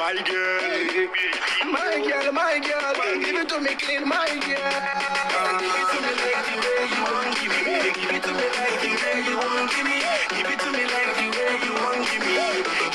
My 0.00 0.14
girl? 0.14 0.64
My 1.68 2.00
girl, 2.00 2.32
my 2.32 2.56
girl. 2.56 3.20
Give 3.20 3.36
it 3.36 3.48
to 3.50 3.60
me 3.60 3.74
clean, 3.76 4.08
my 4.08 4.32
girl. 4.32 4.72
Give 5.60 5.76
it 5.76 5.88
to 5.92 5.98
me 6.00 6.12
like 6.24 6.40
the 6.48 6.56
way 6.56 6.88
you 6.88 7.04
want, 7.04 7.36
give 7.36 7.52
me. 7.52 7.76
Give 8.00 8.08
it 8.16 8.22
to 8.24 8.32
me 8.32 8.46
like 8.48 8.80
the 8.80 8.90
way 8.96 9.16
you 9.28 9.36
want, 9.36 9.68
give 9.68 9.84
me. 9.84 10.00
Give 10.32 10.48
it 10.48 10.60
to 10.64 10.70
me 10.72 10.84
like 10.88 11.12
the 11.20 11.26
way 11.36 11.52
you 11.60 11.72
want, 11.84 12.00
give 12.08 12.24
me. 12.24 12.32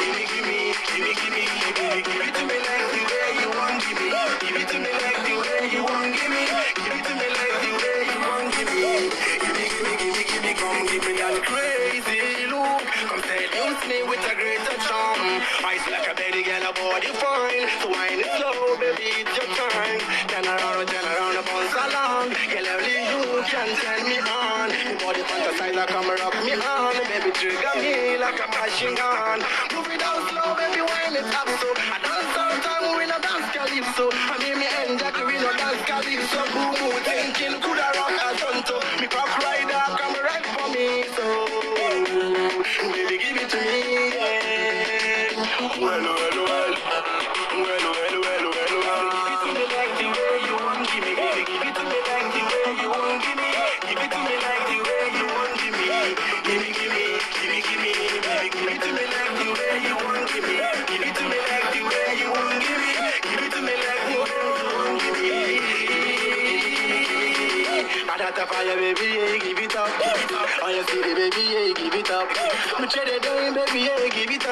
Give 0.02 0.18
me, 0.18 0.24
give 0.34 0.46
me, 0.50 0.74
give 0.82 1.06
me, 1.06 1.14
give 1.14 1.30
me, 1.30 1.46
give 1.62 1.78
me. 1.78 2.02
Give 2.10 2.26
it 2.26 2.34
to 2.34 2.44
me 2.50 2.58
like 2.66 2.90
the 2.90 3.02
way 3.06 3.30
you 3.38 3.50
want, 3.54 3.78
give 3.86 4.02
me. 4.02 4.10
Give 4.42 4.58
it 4.58 4.68
to 4.74 4.78
me 4.82 4.92
like 4.98 5.22
the 5.30 5.34
way 5.46 5.62
you 5.70 5.82
want, 5.86 6.10
give 6.10 6.32
me. 6.34 6.42
Give 6.74 6.90
it 6.90 7.06
to 7.06 7.14
me 7.22 7.28
like 7.38 7.58
the 7.62 7.72
way 7.86 8.02
you 8.02 8.18
want, 8.26 8.50
give 8.58 8.72
me. 8.74 9.14
Give 9.14 9.54
me, 9.54 9.66
give 9.70 9.86
me, 9.86 9.94
give 10.02 10.10
me, 10.10 10.24
give 10.26 10.42
me, 10.42 10.52
come 10.58 10.82
give 10.90 11.06
me 11.06 11.14
that 11.22 11.38
crazy 11.46 12.50
look. 12.50 12.82
Come 12.82 13.22
seduce 13.30 13.82
me 13.94 13.98
with 14.10 14.26
a 14.26 14.34
greater 14.34 14.78
charm. 14.90 15.22
Eyes 15.70 15.86
like 15.94 16.10
a 16.10 16.16
a 16.18 16.25
body 16.76 17.12
fine. 17.16 17.68
So 17.82 17.88
wine 17.90 18.20
it 18.20 18.32
slow, 18.38 18.78
baby, 18.78 19.24
it's 19.24 19.36
your 19.36 19.50
time. 19.56 20.00
Turn 20.30 20.46
around, 20.46 20.88
turn 20.88 21.06
around, 21.06 21.36
bounce 21.48 21.76
along. 21.76 22.28
Girl, 22.52 22.68
only 22.76 22.96
you 23.12 23.22
can 23.50 23.70
turn 23.82 24.04
me 24.08 24.18
on. 24.20 24.70
Body 25.02 25.22
fantasize, 25.28 25.76
like 25.76 25.90
come 25.90 26.10
rock 26.10 26.36
me 26.46 26.54
on. 26.56 26.94
Baby, 27.10 27.32
trigger 27.36 27.76
me 27.80 28.18
like 28.18 28.40
a 28.40 28.48
machine 28.52 28.96
gun. 28.96 29.40
Move 29.74 29.90
it 29.92 30.00
down 30.00 30.20
slow, 30.30 30.56
baby, 30.56 30.82
wine 30.84 31.16
it 31.20 31.28
up 31.36 31.50
so. 31.60 31.70
I 31.76 31.98
dance 32.00 32.38
all 32.40 32.56
time, 32.64 32.86
we 32.98 33.06
no 33.08 33.18
dance 33.20 33.50
calypso. 33.52 34.06
I 34.12 34.36
mean 34.40 34.56
me 34.60 34.68
end 34.84 35.00
that 35.00 35.16
we 35.20 35.36
no 35.40 35.52
dance 35.60 35.84
calypso. 35.84 36.40
Boom, 36.54 36.72
boom, 36.80 36.96
thinking 37.04 37.60
coulda 37.60 37.75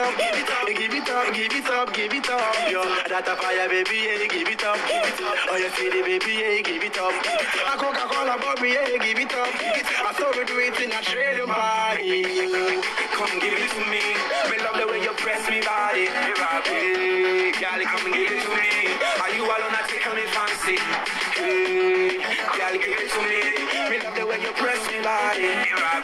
up, 0.03 0.17
give 0.19 0.35
it 0.35 0.51
up, 0.51 0.67
give 0.67 0.93
it 0.93 1.09
up, 1.09 1.33
give 1.33 1.53
it 1.53 1.69
up, 1.69 1.93
give 1.93 2.13
it 2.13 2.29
up. 2.29 2.71
Yo, 2.71 2.83
got 3.07 3.25
the 3.25 3.35
fire, 3.39 3.67
baby, 3.69 3.97
yeah, 4.03 4.27
give 4.27 4.47
it 4.47 4.63
up, 4.63 4.77
give 4.87 5.07
it 5.07 5.21
up. 5.23 5.37
Oh, 5.49 5.55
you 5.55 5.69
see 5.75 5.89
the 5.89 6.01
baby, 6.03 6.33
yeah, 6.35 6.61
give 6.61 6.83
it 6.83 6.97
up. 6.99 7.13
I 7.15 7.75
Coca-Cola, 7.79 8.35
baby, 8.37 8.75
yeah, 8.75 8.97
give 8.99 9.19
it 9.19 9.33
up. 9.33 9.47
I 9.47 10.11
saw 10.19 10.31
we 10.35 10.43
do 10.43 10.59
it 10.59 10.75
in 10.83 10.91
a 10.91 10.99
trading 11.01 11.47
party. 11.47 12.23
Come 13.15 13.39
give 13.39 13.55
it 13.55 13.71
to 13.71 13.81
me. 13.87 14.03
Me 14.51 14.57
love 14.59 14.75
the 14.75 14.85
way 14.91 14.99
you 14.99 15.13
press 15.15 15.47
me 15.47 15.61
body. 15.63 16.11
Rock. 16.35 16.67
Girl, 16.67 17.81
come 17.87 18.11
give 18.11 18.27
it 18.27 18.43
to 18.43 18.49
me. 18.51 18.71
Are 19.23 19.31
you 19.31 19.43
alone? 19.47 19.71
I 19.71 19.87
take 19.87 20.03
me 20.11 20.25
fancy. 20.35 20.75
Hey, 21.39 22.19
girl, 22.59 22.75
give 22.75 22.99
it 22.99 23.07
to 23.07 23.19
me. 23.23 23.39
Me 23.87 23.97
press 24.55 24.81
me 24.91 25.01
body. 25.01 25.49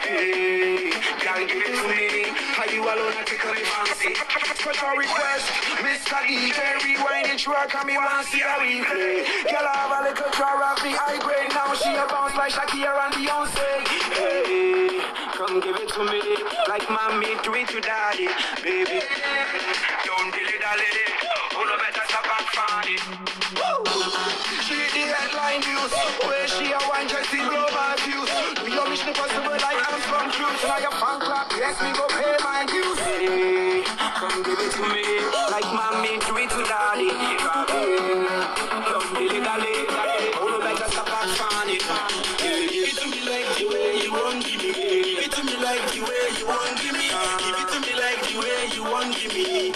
It. 0.02 0.94
Girl, 1.20 1.46
give 1.46 1.62
it 1.62 1.74
to 1.76 1.84
me. 1.86 2.32
Are 2.58 2.70
you 2.72 2.82
alone? 2.82 3.14
I 3.14 3.22
take 3.24 3.44
me 3.44 3.62
fancy. 3.62 4.16
Special 4.58 4.96
request, 4.96 5.46
Mr. 5.84 6.18
DJ, 6.24 6.60
rewind 6.84 7.30
the 7.30 7.36
track 7.36 7.74
and 7.74 7.86
me 7.86 7.96
want 7.96 8.24
to 8.24 8.30
see 8.30 8.40
how 8.40 8.60
we 8.60 8.82
play. 8.84 9.24
Girl, 9.44 9.64
I 9.64 9.76
have 9.76 9.92
a 9.92 10.00
little 10.08 10.30
jar 10.34 10.56
of 10.56 10.78
the 10.82 10.92
high 10.96 11.20
grade. 11.20 11.52
Now 11.52 11.72
she 11.76 11.92
a 11.94 12.04
bounce 12.08 12.34
like 12.36 12.52
Shakira 12.52 13.08
and 13.08 13.14
Beyonce. 13.14 13.70
Hey, 14.16 15.00
come 15.36 15.60
give 15.60 15.76
it 15.76 15.88
to 15.94 16.02
me. 16.08 16.20
Like 16.68 16.86
mommy, 16.90 17.36
do 17.44 17.54
it 17.54 17.68
to 17.70 17.80
daddy, 17.80 18.28
baby. 18.64 19.04
Don't 20.04 20.28
dilly 20.32 20.58
dally. 20.60 20.90
Who 21.54 21.60
no 21.64 21.76
better 21.76 22.04
stop 22.08 22.24
and 22.24 22.48
find 22.56 22.88
it. 22.88 23.02
She 24.64 24.76
the 24.76 25.04
headline 25.12 25.60
news. 25.60 25.92
Where 26.24 26.48
she 26.48 26.72
a 26.72 26.80
wine 26.88 27.08
just 27.08 27.32
yes, 31.70 31.82
me 31.82 31.92
go 31.94 32.06
pay 32.08 32.36
my 32.42 32.66
dues. 32.66 32.98
Hey, 32.98 33.82
come 34.18 34.42
give 34.42 34.58
it 34.58 34.72
to 34.74 34.82
me. 34.90 35.04
Like 35.50 35.70
mommy, 35.74 36.18
do 36.26 36.36
it 36.36 36.50
to 36.50 36.62
daddy. 36.66 37.10
Who 40.38 40.50
no 40.50 40.58
better 40.60 40.88
stop 40.90 41.10
and 41.22 41.30
find 41.36 41.70
it. 41.70 41.82
Hey, 42.40 42.66
give 42.66 42.88
it 42.88 42.96
to 42.98 43.06
me 43.08 43.20
like 43.28 43.50
the 43.58 43.66
way 43.68 44.02
you 44.02 44.12
want, 44.12 44.44
give 44.44 44.62
me. 44.62 44.72
Give 44.72 45.24
it 45.24 45.32
to 45.32 45.44
me 45.44 45.56
like 45.62 45.86
the 45.92 46.00
way 46.02 46.24
you 46.38 46.46
want, 46.46 46.80
give 46.82 46.94
me. 46.94 47.08
Give 47.38 47.58
it 47.60 47.68
to 47.70 47.78
me 47.80 47.92
like 48.02 48.22
the 48.26 48.34
way 48.40 48.58
you 48.74 48.82
want, 48.84 49.14
give 49.14 49.34
me, 49.34 49.72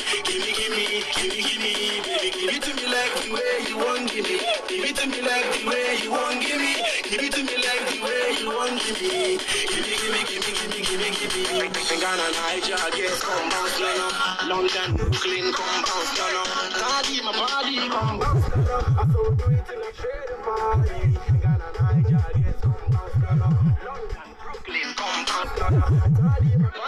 the 3.25 3.33
way 3.33 3.65
you 3.69 3.77
want, 3.79 4.11
give 4.11 4.25
me. 4.29 4.39
Give 4.69 4.85
it 4.85 4.97
to 4.97 5.07
me 5.09 5.21
like 5.23 5.49
the 5.53 5.67
way 5.69 5.97
you 6.03 6.11
want, 6.11 6.41
give 6.41 6.61
me. 6.61 6.75
Give 7.09 7.23
it 7.23 7.33
to 7.33 7.43
me 7.43 7.57
like 7.57 7.85
the 7.89 7.97
way 8.05 8.37
you 8.41 8.49
want, 8.53 8.77
give 8.85 9.01
me. 9.01 9.39
Give 9.39 9.81
me, 9.81 9.97
give 9.97 10.13
me, 10.13 10.21
give 10.29 10.45
me, 10.45 10.53
give 10.53 10.69
me, 10.71 10.81
give 10.85 11.01
me, 11.01 11.09
give 11.17 11.33
me. 11.33 12.01
Ghana, 12.01 12.27
Niger, 12.37 12.85
guess 12.97 13.21
come 13.25 13.49
bounce, 13.49 13.81
no, 13.81 13.89
no. 13.97 14.09
London, 14.49 14.97
Brooklyn, 14.97 15.53
come 15.53 15.81
bounce, 15.85 16.13
no, 16.19 16.27
no. 16.35 16.43
Party, 16.85 17.23
my 17.25 17.33
party, 17.33 17.77
come 17.89 18.19
bounce, 18.19 18.45
no, 18.49 18.57
no. 18.61 18.77
I 18.77 19.05
saw 19.09 19.31
do 19.31 19.45
it 19.49 19.69
in 19.73 19.81
a 19.81 19.91
shade 19.95 20.37
party. 20.45 21.01
Ghana, 21.41 21.69
Niger, 21.81 22.25
guess 22.37 22.61
come 22.61 22.85
bounce, 22.93 23.17
no, 23.25 23.31
no. 23.41 23.49
London, 23.89 24.29
Brooklyn, 24.37 24.91
come 25.01 25.25
bounce, 25.25 25.55
no, 25.61 25.69
no. 25.73 25.81
Party, 25.81 26.57
my 26.61 26.69
party, 26.69 26.84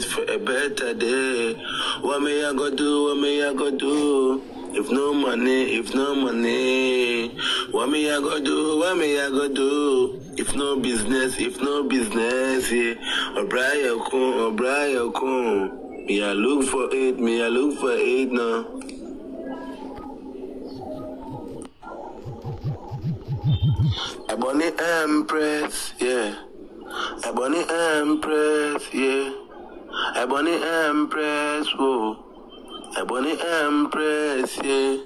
fight 0.00 0.26
for 0.26 0.32
a 0.32 0.38
better 0.38 0.94
day. 0.94 1.54
What 2.02 2.22
may 2.22 2.44
I 2.44 2.52
go 2.52 2.74
do? 2.74 3.04
What 3.04 3.18
may 3.18 3.46
I 3.46 3.54
go 3.54 3.70
do? 3.70 4.42
If 4.72 4.90
no 4.90 5.14
money, 5.14 5.78
if 5.78 5.94
no 5.94 6.14
money, 6.14 7.36
what 7.70 7.90
may 7.90 8.10
I 8.14 8.20
go 8.20 8.42
do? 8.42 8.78
What 8.78 8.98
may 8.98 9.18
I 9.18 9.30
go 9.30 9.48
do? 9.48 10.20
If 10.36 10.54
no 10.54 10.78
business, 10.78 11.38
if 11.38 11.60
no 11.60 11.84
business, 11.84 12.70
yeah. 12.70 12.94
O'Brien 13.36 14.00
O'Brien 14.12 15.12
kun. 15.12 16.06
Me 16.06 16.22
I 16.22 16.32
look 16.32 16.68
for 16.68 16.88
it, 16.92 17.18
me 17.18 17.42
I 17.42 17.48
look 17.48 17.78
for 17.80 17.92
it 17.92 18.30
now. 18.30 18.66
Ebony 24.28 24.70
Empress, 24.78 25.94
yeah. 25.98 26.34
Ebony 27.24 27.64
Empress, 27.68 28.92
yeah. 28.92 29.47
Ebony 30.18 30.50
Empress, 30.50 31.68
whoa. 31.78 32.16
Ebony 32.96 33.38
Empress, 33.40 34.58
yeah. 34.64 34.96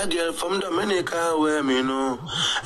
A 0.00 0.06
girl 0.06 0.32
from 0.32 0.58
Dominica 0.58 1.36
where 1.38 1.62
me 1.62 1.82
know. 1.82 2.18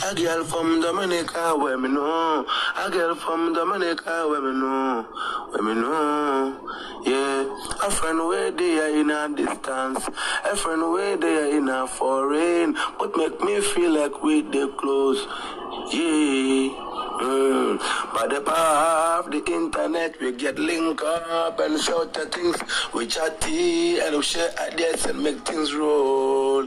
A 0.06 0.14
girl 0.14 0.44
from 0.44 0.80
Dominica 0.80 1.56
where 1.56 1.76
me 1.76 1.88
know. 1.88 2.46
A 2.76 2.88
girl 2.88 3.16
from 3.16 3.52
Dominica 3.52 4.28
where 4.28 4.42
me 4.42 4.52
know. 4.52 5.02
Where 5.50 5.62
me 5.64 5.74
know. 5.74 7.02
Yeah. 7.04 7.88
A 7.88 7.90
friend 7.90 8.18
where 8.28 8.52
they 8.52 8.78
are 8.78 9.00
in 9.00 9.10
a 9.10 9.28
distance. 9.34 10.08
A 10.44 10.54
friend 10.54 10.82
where 10.92 11.16
they 11.16 11.34
are 11.34 11.56
in 11.58 11.68
a 11.68 11.88
foreign. 11.88 12.76
But 12.96 13.16
make 13.16 13.40
me 13.40 13.60
feel 13.60 13.90
like 13.90 14.22
we 14.22 14.42
they 14.42 14.68
close. 14.78 15.26
Yeah. 15.92 16.91
Mm. 17.22 17.78
By 18.14 18.26
the 18.26 18.40
power 18.40 19.20
of 19.20 19.30
the 19.30 19.42
internet, 19.46 20.20
we 20.20 20.32
get 20.32 20.58
link 20.58 21.00
up 21.02 21.60
and 21.60 21.80
shout 21.80 22.16
at 22.16 22.34
things. 22.34 22.56
We 22.92 23.06
chatty 23.06 24.00
and 24.00 24.16
we 24.16 24.22
share 24.22 24.50
ideas 24.58 25.06
and 25.06 25.22
make 25.22 25.38
things 25.46 25.72
roll. 25.72 26.66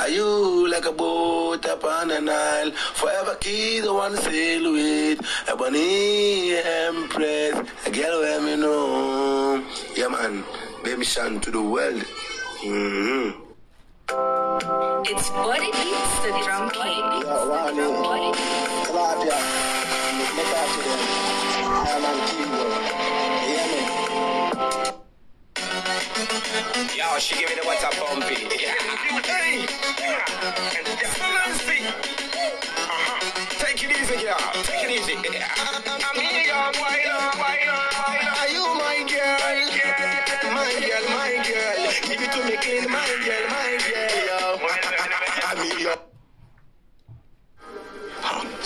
Are 0.00 0.08
you 0.08 0.68
like 0.68 0.86
a 0.86 0.92
boat 0.92 1.64
upon 1.64 2.10
an 2.10 2.28
isle? 2.28 2.72
Forever 2.72 3.36
key 3.36 3.80
the 3.80 3.94
one 3.94 4.16
sail 4.16 4.72
with 4.72 5.20
a 5.48 5.56
bunny 5.56 6.54
empress, 6.56 7.54
a 7.86 7.90
girl 7.90 8.20
where 8.20 8.40
me 8.40 8.56
know. 8.56 9.64
Yeah, 9.96 10.08
man, 10.08 10.44
baby 10.82 11.04
shan 11.04 11.38
to 11.40 11.50
the 11.52 11.62
world. 11.62 12.02
Mm-hmm. 12.64 13.41
It's 14.08 15.30
Body 15.30 15.70
Beats, 15.72 16.20
the 16.20 16.30
drum 16.44 16.70
king. 16.70 17.04
Yeah, 17.22 17.46
Wally, 17.46 18.32
Claudia, 18.84 19.38
look 20.36 20.52
after 20.60 20.82
them. 20.82 21.00
I'm 21.64 22.04
on 22.04 22.16
teamwork. 22.28 22.86
You 23.42 23.56
hear 23.56 23.66
me? 23.72 23.78
Yo, 26.98 27.06
she 27.18 27.34
give 27.38 27.48
me 27.48 27.54
the 27.54 27.62
what's 27.64 27.84
up 27.84 27.94
bumpy. 27.98 28.36
Yeah. 28.60 28.74
Hey. 29.22 29.66
Yeah. 30.00 30.24
Excellency. 31.02 31.78
Uh-huh. 31.86 33.18
Take 33.58 33.82
it 33.84 33.90
easy, 33.90 34.16
girl. 34.24 34.38
Take 34.64 34.84
it 34.84 34.90
easy. 34.90 35.14
Yeah. 35.32 35.48
Amiga, 36.10 36.52
why 36.52 36.56
not, 36.56 36.74
why 36.76 36.96
not, 37.06 37.36
why 37.38 37.61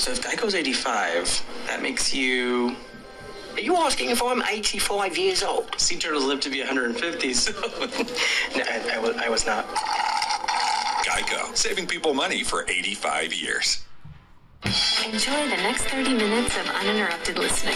So 0.06 0.12
if 0.12 0.22
Geico's 0.22 0.54
85, 0.54 1.66
that 1.66 1.82
makes 1.82 2.14
you. 2.14 2.76
Are 3.54 3.60
you 3.60 3.74
asking 3.74 4.10
if 4.10 4.22
I'm 4.22 4.40
85 4.40 5.18
years 5.18 5.42
old? 5.42 5.80
Sea 5.80 5.98
turtles 5.98 6.22
live 6.22 6.38
to 6.42 6.48
be 6.48 6.60
150, 6.60 7.34
so. 7.34 7.50
no, 8.56 8.62
I, 8.62 8.90
I, 8.92 8.98
was, 9.00 9.16
I 9.16 9.28
was 9.28 9.46
not. 9.46 9.66
Geico, 11.04 11.56
saving 11.56 11.88
people 11.88 12.14
money 12.14 12.44
for 12.44 12.64
85 12.70 13.34
years. 13.34 13.84
Enjoy 14.62 15.50
the 15.50 15.56
next 15.56 15.86
30 15.86 16.14
minutes 16.14 16.56
of 16.56 16.68
uninterrupted 16.68 17.40
listening. 17.40 17.74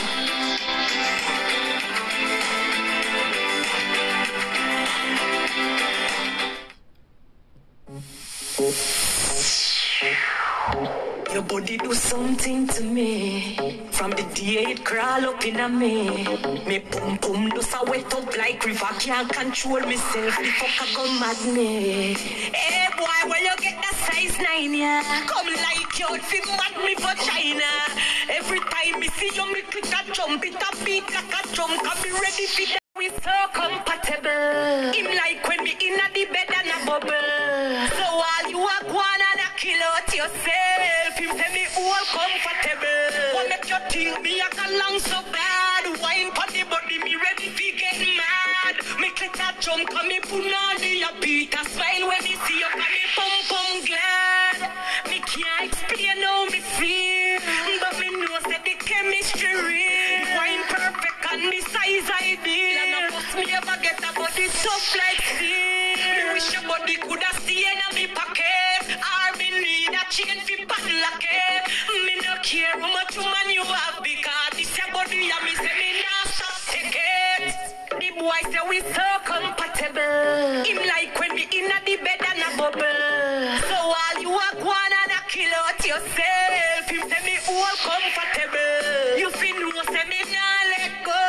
Body 11.60 11.76
do 11.76 11.94
something 11.94 12.66
to 12.66 12.82
me. 12.82 13.56
From 13.90 14.10
the 14.12 14.22
day 14.34 14.72
it 14.72 14.84
crawl 14.84 15.24
up 15.26 15.44
in 15.44 15.60
a 15.60 15.68
me. 15.68 16.24
Me 16.66 16.78
pum 16.80 17.18
pum 17.18 17.48
do 17.50 17.62
so 17.62 17.84
wet 17.84 18.12
up 18.14 18.36
like 18.36 18.64
river. 18.64 18.92
Can't 18.98 19.30
control 19.30 19.80
myself. 19.80 20.36
The 20.38 20.50
fuck 20.58 20.76
I 20.80 20.86
go 20.96 21.04
mad 21.20 21.40
me. 21.54 22.14
Hey 22.14 22.88
boy, 22.96 23.30
when 23.30 23.42
you 23.42 23.56
get 23.58 23.76
that 23.82 23.96
size 24.06 24.36
nine, 24.38 24.74
yeah. 24.74 25.02
Come 25.26 25.46
like 25.46 25.98
you 25.98 26.08
fi 26.28 26.38
mad 26.58 26.74
me 26.84 26.94
for 26.94 27.14
China. 27.28 27.70
Every 28.28 28.60
time 28.60 29.00
me 29.00 29.08
see 29.08 29.30
you, 29.34 29.52
me 29.52 29.62
click 29.62 29.86
a 29.86 30.12
jump. 30.12 30.44
It 30.44 30.54
a 30.54 30.84
beat 30.84 31.04
like 31.12 31.34
a 31.38 31.54
drum. 31.54 31.70
Can 31.78 32.02
be 32.02 32.10
ready 32.10 32.46
for 32.46 32.66
that. 32.72 32.80
We 32.96 33.08
so 33.08 33.36
compatible. 33.52 34.92
Him 34.92 35.06
like 35.16 35.46
when 35.48 35.64
me 35.64 35.76
inna 35.80 36.06
the 36.14 36.24
bed 36.32 36.50
and 36.58 36.70
a 36.72 36.86
bubble. 36.86 37.88
So 37.96 38.06
while 38.20 38.48
you 38.50 38.60
are 38.60 38.84
going 38.84 39.20
and 39.20 39.29
a 39.29 39.29
kill 39.60 39.82
out 39.92 40.08
yourself, 40.08 41.12
him 41.20 41.36
say 41.36 41.50
me 41.52 41.64
all 41.76 42.04
comfortable. 42.08 43.12
What 43.36 43.48
make 43.52 43.68
you 43.68 43.76
think 43.92 44.22
me 44.24 44.40
a 44.40 44.48
long 44.80 44.96
so 44.98 45.20
bad? 45.28 45.84
Wine 46.00 46.32
for 46.32 46.48
the 46.48 46.64
body, 46.64 46.96
me 47.04 47.12
ready 47.20 47.52
to 47.52 47.66
get 47.76 48.00
mad. 48.16 48.80
Me 48.96 49.10
click 49.12 49.36
a 49.36 49.52
jump, 49.60 49.84
come 49.90 50.08
me 50.08 50.18
put 50.20 50.48
on 50.48 50.76
the 50.80 51.04
beat 51.20 51.52
a 51.52 51.62
smile 51.68 52.08
when 52.08 52.24
me 52.24 52.40
see 52.48 52.56
you, 52.56 52.70
come 52.72 52.88
me 52.88 53.04
pum 53.12 53.34
pum 53.52 53.70
glad. 53.84 54.58
Me 55.12 55.20
can't 55.28 55.68
explain 55.68 56.24
how 56.24 56.48
me 56.48 56.60
feel, 56.80 57.40
but 57.84 58.00
me 58.00 58.08
know 58.16 58.40
say 58.48 58.64
the 58.64 58.74
chemistry 58.80 59.52
real. 59.60 60.24
Wine 60.40 60.64
perfect 60.72 61.20
and 61.36 61.44
me 61.52 61.60
size 61.60 62.08
ideal. 62.08 62.80
And 62.80 62.92
of 62.96 63.12
course 63.12 63.32
me 63.36 63.52
ever 63.52 63.76
get 63.84 64.00
a 64.00 64.10
body 64.16 64.48
tough 64.48 64.96
like 64.96 65.20
steel. 65.36 66.00
Me 66.16 66.32
wish 66.32 66.48
your 66.48 66.64
body 66.64 66.96
coulda 66.96 67.28
in 67.44 67.76
a 67.76 67.94
me 67.94 68.06
pocket. 68.08 68.70
Or 68.88 69.29
a 69.94 70.02
chain 70.10 70.38
fi 70.46 70.64
paddle 70.64 71.00
like 71.00 71.26
it. 71.26 71.62
Me 72.06 72.14
no 72.24 72.34
care 72.42 72.72
how 72.80 72.88
much 72.92 73.16
woman 73.16 73.48
you 73.50 73.62
have 73.64 74.02
because 74.02 74.52
this 74.56 74.76
your 74.78 74.90
body 74.92 75.30
and 75.30 75.42
me 75.44 75.52
say 75.54 75.74
me 75.80 75.90
nah 76.00 76.24
stop 76.30 76.56
take 76.70 76.96
it. 76.96 77.54
The 78.00 78.10
boy 78.18 78.40
say 78.50 78.62
we 78.68 78.80
so 78.94 79.06
compatible. 79.24 80.64
Him 80.64 80.78
like 80.86 81.18
when 81.18 81.34
me 81.34 81.44
inna 81.52 81.78
the 81.84 81.96
bed 82.02 82.22
and 82.22 82.42
a 82.42 82.50
bubble. 82.56 83.60
So 83.68 83.76
while 83.92 84.18
you 84.20 84.30
are 84.30 84.54
going 84.54 84.94
and 85.02 85.12
a 85.12 85.20
kill 85.28 85.52
out 85.64 85.80
yourself, 85.84 86.84
him 86.88 87.02
say 87.10 87.20
me 87.26 87.36
all 87.48 87.76
comfortable. 87.82 89.18
You 89.18 89.30
fi 89.30 89.50
know 89.52 89.82
say 89.90 90.04
me 90.08 90.20
nah 90.30 90.70
let 90.72 90.94
go. 91.04 91.22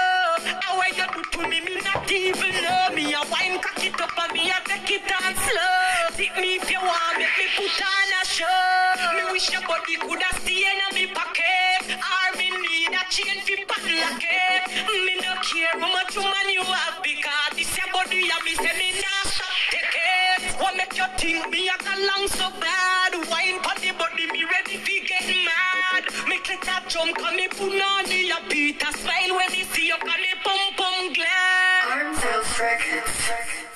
How 0.62 0.80
I 0.80 0.92
you 0.96 1.08
do 1.14 1.22
to 1.24 1.48
me, 1.50 1.62
me 1.62 1.76
not 1.82 2.10
even 2.12 2.56
know 2.64 2.96
me. 2.96 3.14
A 3.14 3.22
wine 3.32 3.60
cock 3.60 3.84
it 3.84 4.00
up 4.00 4.12
and 4.18 4.34
me 4.34 4.52
a 4.52 4.58
take 4.66 4.92
it 4.92 5.12
on 5.12 5.34
slow. 5.36 6.16
Tip 6.16 6.36
me 6.38 6.56
if 6.56 6.70
you 6.70 6.80
want, 6.80 7.18
make 7.18 7.36
me 7.38 7.48
put 7.58 7.82
on 7.82 8.11
show. 8.42 9.14
Me 9.16 9.24
wish 9.32 9.52
your 9.52 9.62
body 9.68 9.96
coulda 10.02 10.30
stay 10.42 10.66
in 10.66 10.82
me 10.96 11.06
pocket. 11.14 11.86
Or 11.94 12.30
me 12.38 12.50
need 12.50 12.94
a 12.94 13.04
chain 13.14 13.38
fi 13.46 13.56
paddle 13.70 13.98
like 14.02 14.26
it. 14.26 14.62
Me 15.06 15.14
no 15.22 15.34
care 15.46 15.76
how 15.78 15.90
much 15.94 16.16
woman 16.18 16.48
you 16.50 16.64
have 16.64 16.98
because 17.04 17.54
this 17.56 17.72
your 17.78 17.90
body 17.94 18.30
and 18.34 18.44
me 18.46 18.54
say 18.58 18.74
me 18.82 18.90
nah 19.02 19.22
stop 19.30 19.54
take 19.70 19.98
it. 19.98 20.42
What 20.60 20.76
make 20.78 20.98
you 20.98 21.08
think 21.18 21.50
me 21.52 21.70
a 21.70 21.76
go 21.86 21.94
long 22.10 22.26
so 22.28 22.48
bad? 22.60 23.14
Wine 23.30 23.60
for 23.62 23.76
the 23.82 23.92
body, 23.98 24.26
me 24.34 24.42
ready 24.46 24.78
fi 24.86 24.96
get 25.06 25.28
mad. 25.46 26.04
Me 26.28 26.38
click 26.46 26.66
a 26.66 26.78
jump, 26.90 27.18
come 27.18 27.36
me 27.36 27.48
put 27.48 27.74
on 27.74 28.06
the 28.06 28.34
beat 28.50 28.82
a 28.82 28.90
smile 28.98 29.36
when 29.38 29.50
me 29.52 29.64
see 29.72 29.88
you, 29.88 29.98
come 30.00 30.22
me 30.26 30.34
pum 30.44 30.62
pum 30.78 31.14
glad. 31.14 31.82
Arms 31.92 32.24
Out 32.26 32.60
Records. 32.60 33.71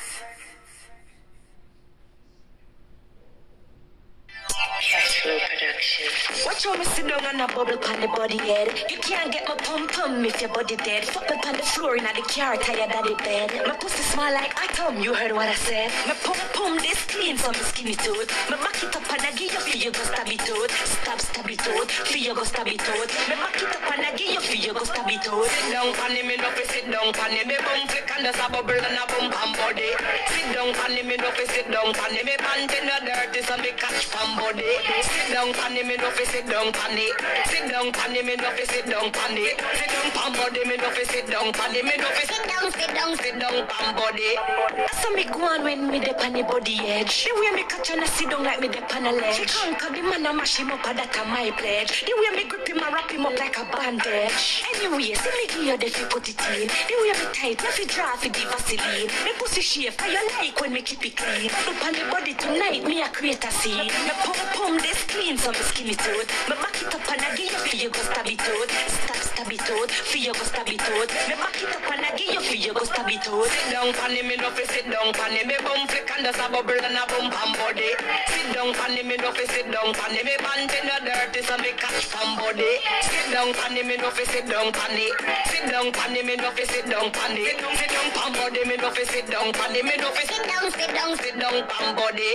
Flow 4.55 5.37
production. 5.49 6.07
Watch 6.45 6.63
how 6.63 6.77
me 6.77 6.85
sit 6.85 7.07
down 7.07 7.25
on 7.25 7.41
a 7.41 7.47
bubble 7.53 7.77
pan 7.77 7.99
the 7.99 8.07
body 8.07 8.37
head. 8.37 8.71
You 8.89 8.97
can't 8.99 9.31
get 9.31 9.47
my 9.47 9.55
pum 9.55 9.87
pum 9.87 10.23
if 10.23 10.39
your 10.39 10.49
body 10.49 10.75
dead. 10.77 11.03
Fuck 11.05 11.29
up 11.31 11.45
on 11.45 11.57
the 11.57 11.63
floor 11.63 11.97
in 11.97 12.03
the 12.03 12.21
car, 12.23 12.55
tired 12.55 12.91
of 12.91 13.03
the 13.03 13.15
bed. 13.15 13.51
My 13.67 13.75
pussy 13.75 14.03
smell 14.03 14.31
like 14.31 14.55
atom, 14.55 15.01
you 15.01 15.13
heard 15.13 15.33
what 15.33 15.49
I 15.49 15.55
said. 15.55 15.91
My 16.07 16.13
pum 16.23 16.37
pum 16.53 16.77
this 16.77 17.03
clean, 17.05 17.37
so 17.37 17.51
me 17.51 17.59
skinny 17.67 17.95
tooth. 17.95 18.31
My 18.49 18.55
back 18.57 18.79
it 18.79 18.95
up 18.95 19.03
and 19.11 19.21
I 19.27 19.31
give 19.35 19.51
you 19.51 19.59
feel 19.59 19.81
you 19.81 19.91
go 19.91 20.03
stab 20.07 20.29
it 20.29 20.47
out. 20.47 20.71
Stab 20.71 21.19
stab 21.19 21.49
it 21.49 21.67
out, 21.67 21.91
feel 21.91 22.23
you 22.23 22.35
go 22.35 22.43
stab 22.43 22.67
it. 22.67 22.79
My 23.27 23.35
back 23.35 23.59
it 23.59 23.75
up 23.75 23.91
and 23.91 24.05
I 24.07 24.15
give 24.15 24.31
you 24.31 24.39
feel 24.39 24.63
you 24.71 24.73
go 24.73 24.83
stab 24.85 25.09
it. 25.09 25.23
Sit 25.23 25.67
down 25.73 25.91
pan 25.99 26.15
me 26.15 26.35
no 26.39 26.49
sit 26.63 26.85
down 26.87 27.11
pan 27.11 27.33
me 27.33 27.55
bum 27.59 27.87
flick 27.91 28.07
and 28.15 28.23
there's 28.23 28.39
a 28.39 28.47
bubble 28.47 28.71
and 28.71 28.95
a 28.95 29.03
bum 29.09 29.27
pan 29.33 29.51
body. 29.59 29.91
Sit 30.31 30.47
down 30.55 30.71
pan 30.71 30.95
me 30.95 31.15
no 31.19 31.29
sit 31.43 31.67
down 31.67 31.91
pan 31.91 32.13
me 32.23 32.33
panty 32.39 32.79
no 32.87 32.95
dirty 33.03 33.41
so 33.43 33.57
me 33.57 33.75
catch 33.75 34.07
pan 34.13 34.37
body. 34.37 34.44
Eh? 34.53 35.01
Sit 35.01 35.33
down 35.33 35.53
pan 35.53 35.73
me 35.73 35.97
no 35.97 36.09
fi 36.11 36.23
sit 36.25 36.45
down 36.45 36.71
pan 36.71 36.93
it. 36.93 37.17
Sit 37.49 37.65
down 37.65 37.91
pan 37.91 38.13
me 38.13 38.35
no 38.35 38.49
fi 38.53 38.63
sit 38.65 38.85
down 38.85 39.09
pan 39.11 39.33
it. 39.33 39.57
Sit 39.73 39.89
down 39.89 40.11
pan 40.13 40.31
body 40.37 40.61
me 40.69 40.77
no 40.77 40.89
fi 40.93 41.03
sit 41.03 41.25
down 41.25 41.51
pan 41.51 41.73
it. 41.73 41.83
Me 41.83 41.97
no 41.97 42.05
sit 42.13 42.29
down 42.45 42.71
sit 42.71 42.91
down 42.93 43.17
sit 43.17 43.39
down 43.39 43.65
pan 43.65 43.95
body. 43.95 44.37
So 45.01 45.09
me 45.17 45.23
go 45.25 45.41
on 45.49 45.63
when 45.63 45.89
me 45.89 45.99
dip 45.99 46.21
on 46.21 46.33
the 46.33 46.43
body 46.43 46.77
edge. 46.85 47.25
The 47.25 47.33
way 47.33 47.51
me 47.57 47.63
catch 47.65 47.89
and 47.89 48.01
I 48.01 48.05
sit 48.05 48.29
down 48.29 48.43
like 48.43 48.61
me 48.61 48.67
dip 48.67 48.85
on 48.95 49.07
a 49.07 49.11
ledge. 49.11 49.33
She 49.33 49.45
conquer 49.45 49.89
the 49.89 50.01
man 50.03 50.25
and 50.25 50.37
mash 50.37 50.57
him 50.57 50.69
up 50.69 50.85
and 50.85 50.99
that 50.99 51.17
a 51.17 51.25
my 51.25 51.49
pledge. 51.57 52.05
The 52.05 52.13
way 52.13 52.37
me 52.37 52.47
grip 52.47 52.67
him 52.69 52.77
and 52.85 52.93
wrap 52.93 53.09
him 53.09 53.25
up 53.25 53.33
like 53.39 53.57
a 53.57 53.65
bandage. 53.65 54.61
Anyway, 54.77 55.17
see 55.17 55.33
me 55.33 55.45
give 55.49 55.65
you 55.65 55.77
the 55.77 55.89
fi 55.89 56.05
put 56.05 56.29
it 56.29 56.37
in. 56.53 56.69
The 56.69 56.95
way 57.01 57.17
me 57.17 57.25
tight, 57.33 57.57
me 57.65 57.69
fi 57.73 57.83
draw 57.89 58.13
fi 58.15 58.29
the 58.29 58.45
Vaseline. 58.45 59.09
Me 59.25 59.31
pussy 59.41 59.61
shape, 59.61 59.97
I 59.97 60.13
you 60.13 60.21
like 60.37 60.61
when 60.61 60.71
me 60.71 60.81
keep 60.85 61.01
it 61.01 61.17
clean. 61.17 61.49
Up 61.49 61.81
on 61.81 61.93
the 61.97 62.05
body 62.13 62.33
tonight, 62.35 62.85
me 62.85 63.01
a 63.01 63.09
create 63.09 63.43
a 63.43 63.51
scene. 63.51 63.89
Me 63.89 64.13
pump 64.53 64.81
this 64.81 65.03
clean, 65.05 65.37
so 65.37 65.51
me 65.51 65.63
skinny 65.69 65.95
toad. 65.95 66.27
Me 66.49 66.55
back 66.59 66.75
it 66.81 66.93
up 66.93 67.05
and 67.11 67.21
I 67.21 67.35
give 67.35 67.51
you 67.51 67.59
for 67.59 67.75
you 67.75 67.89
go 67.89 68.01
stab 68.01 68.27
it 68.27 68.41
out. 68.41 68.69
Stab, 68.69 69.17
stab 69.17 69.51
it 69.51 69.69
out, 69.69 69.91
for 69.91 70.17
you 70.17 70.33
go 70.33 70.43
stab 70.43 70.67
it 70.67 70.81
out. 70.81 71.09
Me 71.29 71.35
back 71.35 71.57
it 71.61 71.71
up 71.75 71.87
and 71.91 72.05
I 72.05 72.09
give 72.17 72.33
you 72.33 72.41
for 72.41 72.55
you 72.55 72.73
go 72.73 72.83
stab 72.83 73.09
it 73.09 73.27
out. 73.27 73.47
Sit 73.47 73.71
down, 73.71 73.93
panny 73.93 74.21
me 74.23 74.35
no 74.35 74.49
fi 74.51 74.63
sit 74.65 74.85
down, 74.89 75.13
panny 75.13 75.43
me 75.45 75.55
bum 75.63 75.87
flick 75.87 76.09
and 76.15 76.25
just 76.25 76.39
a 76.39 76.47
bubble 76.51 76.75
and 76.75 76.97
a 76.97 77.03
bump 77.07 77.33
and 77.33 77.53
body. 77.57 77.91
Sit 78.27 78.47
down, 78.53 78.73
panny 78.73 79.03
me 79.03 79.15
no 79.17 79.31
fi 79.31 79.45
sit 79.45 79.71
down, 79.71 79.93
panny 79.93 80.21
me 80.23 80.35
pant 80.39 80.71
in 80.71 80.85
the 80.87 80.97
dirty 81.05 81.41
so 81.45 81.55
me 81.57 81.71
catch 81.77 82.05
from 82.09 82.35
body. 82.35 82.81
Sit 83.01 83.31
down, 83.31 83.53
panny 83.53 83.83
me 83.83 83.97
no 83.97 84.09
fi 84.11 84.23
sit 84.25 84.47
down, 84.47 84.71
panny. 84.71 85.09
Sit 85.47 85.65
down, 85.71 85.91
panny 85.91 86.23
me 86.23 86.35
no 86.35 86.51
fi 86.51 86.63
sit 86.65 86.85
down, 86.89 87.11
panny. 87.11 87.45
Sit 87.45 87.59
down, 87.61 87.75
sit 87.75 87.89
down, 87.89 88.07
pan 88.11 88.31
body 88.33 88.63
me 88.65 88.75
no 88.77 88.89
fi 88.91 89.03
sit 89.03 89.27
down, 89.29 89.53
panny 89.53 89.81
me 89.83 89.95
no 89.97 90.09
fi 90.11 90.23
sit 90.25 90.43
down, 90.47 90.71
sit 90.71 90.91
down, 90.93 91.17
sit 91.17 91.35
down, 91.39 91.67
pan 91.67 91.95
body. 91.95 92.31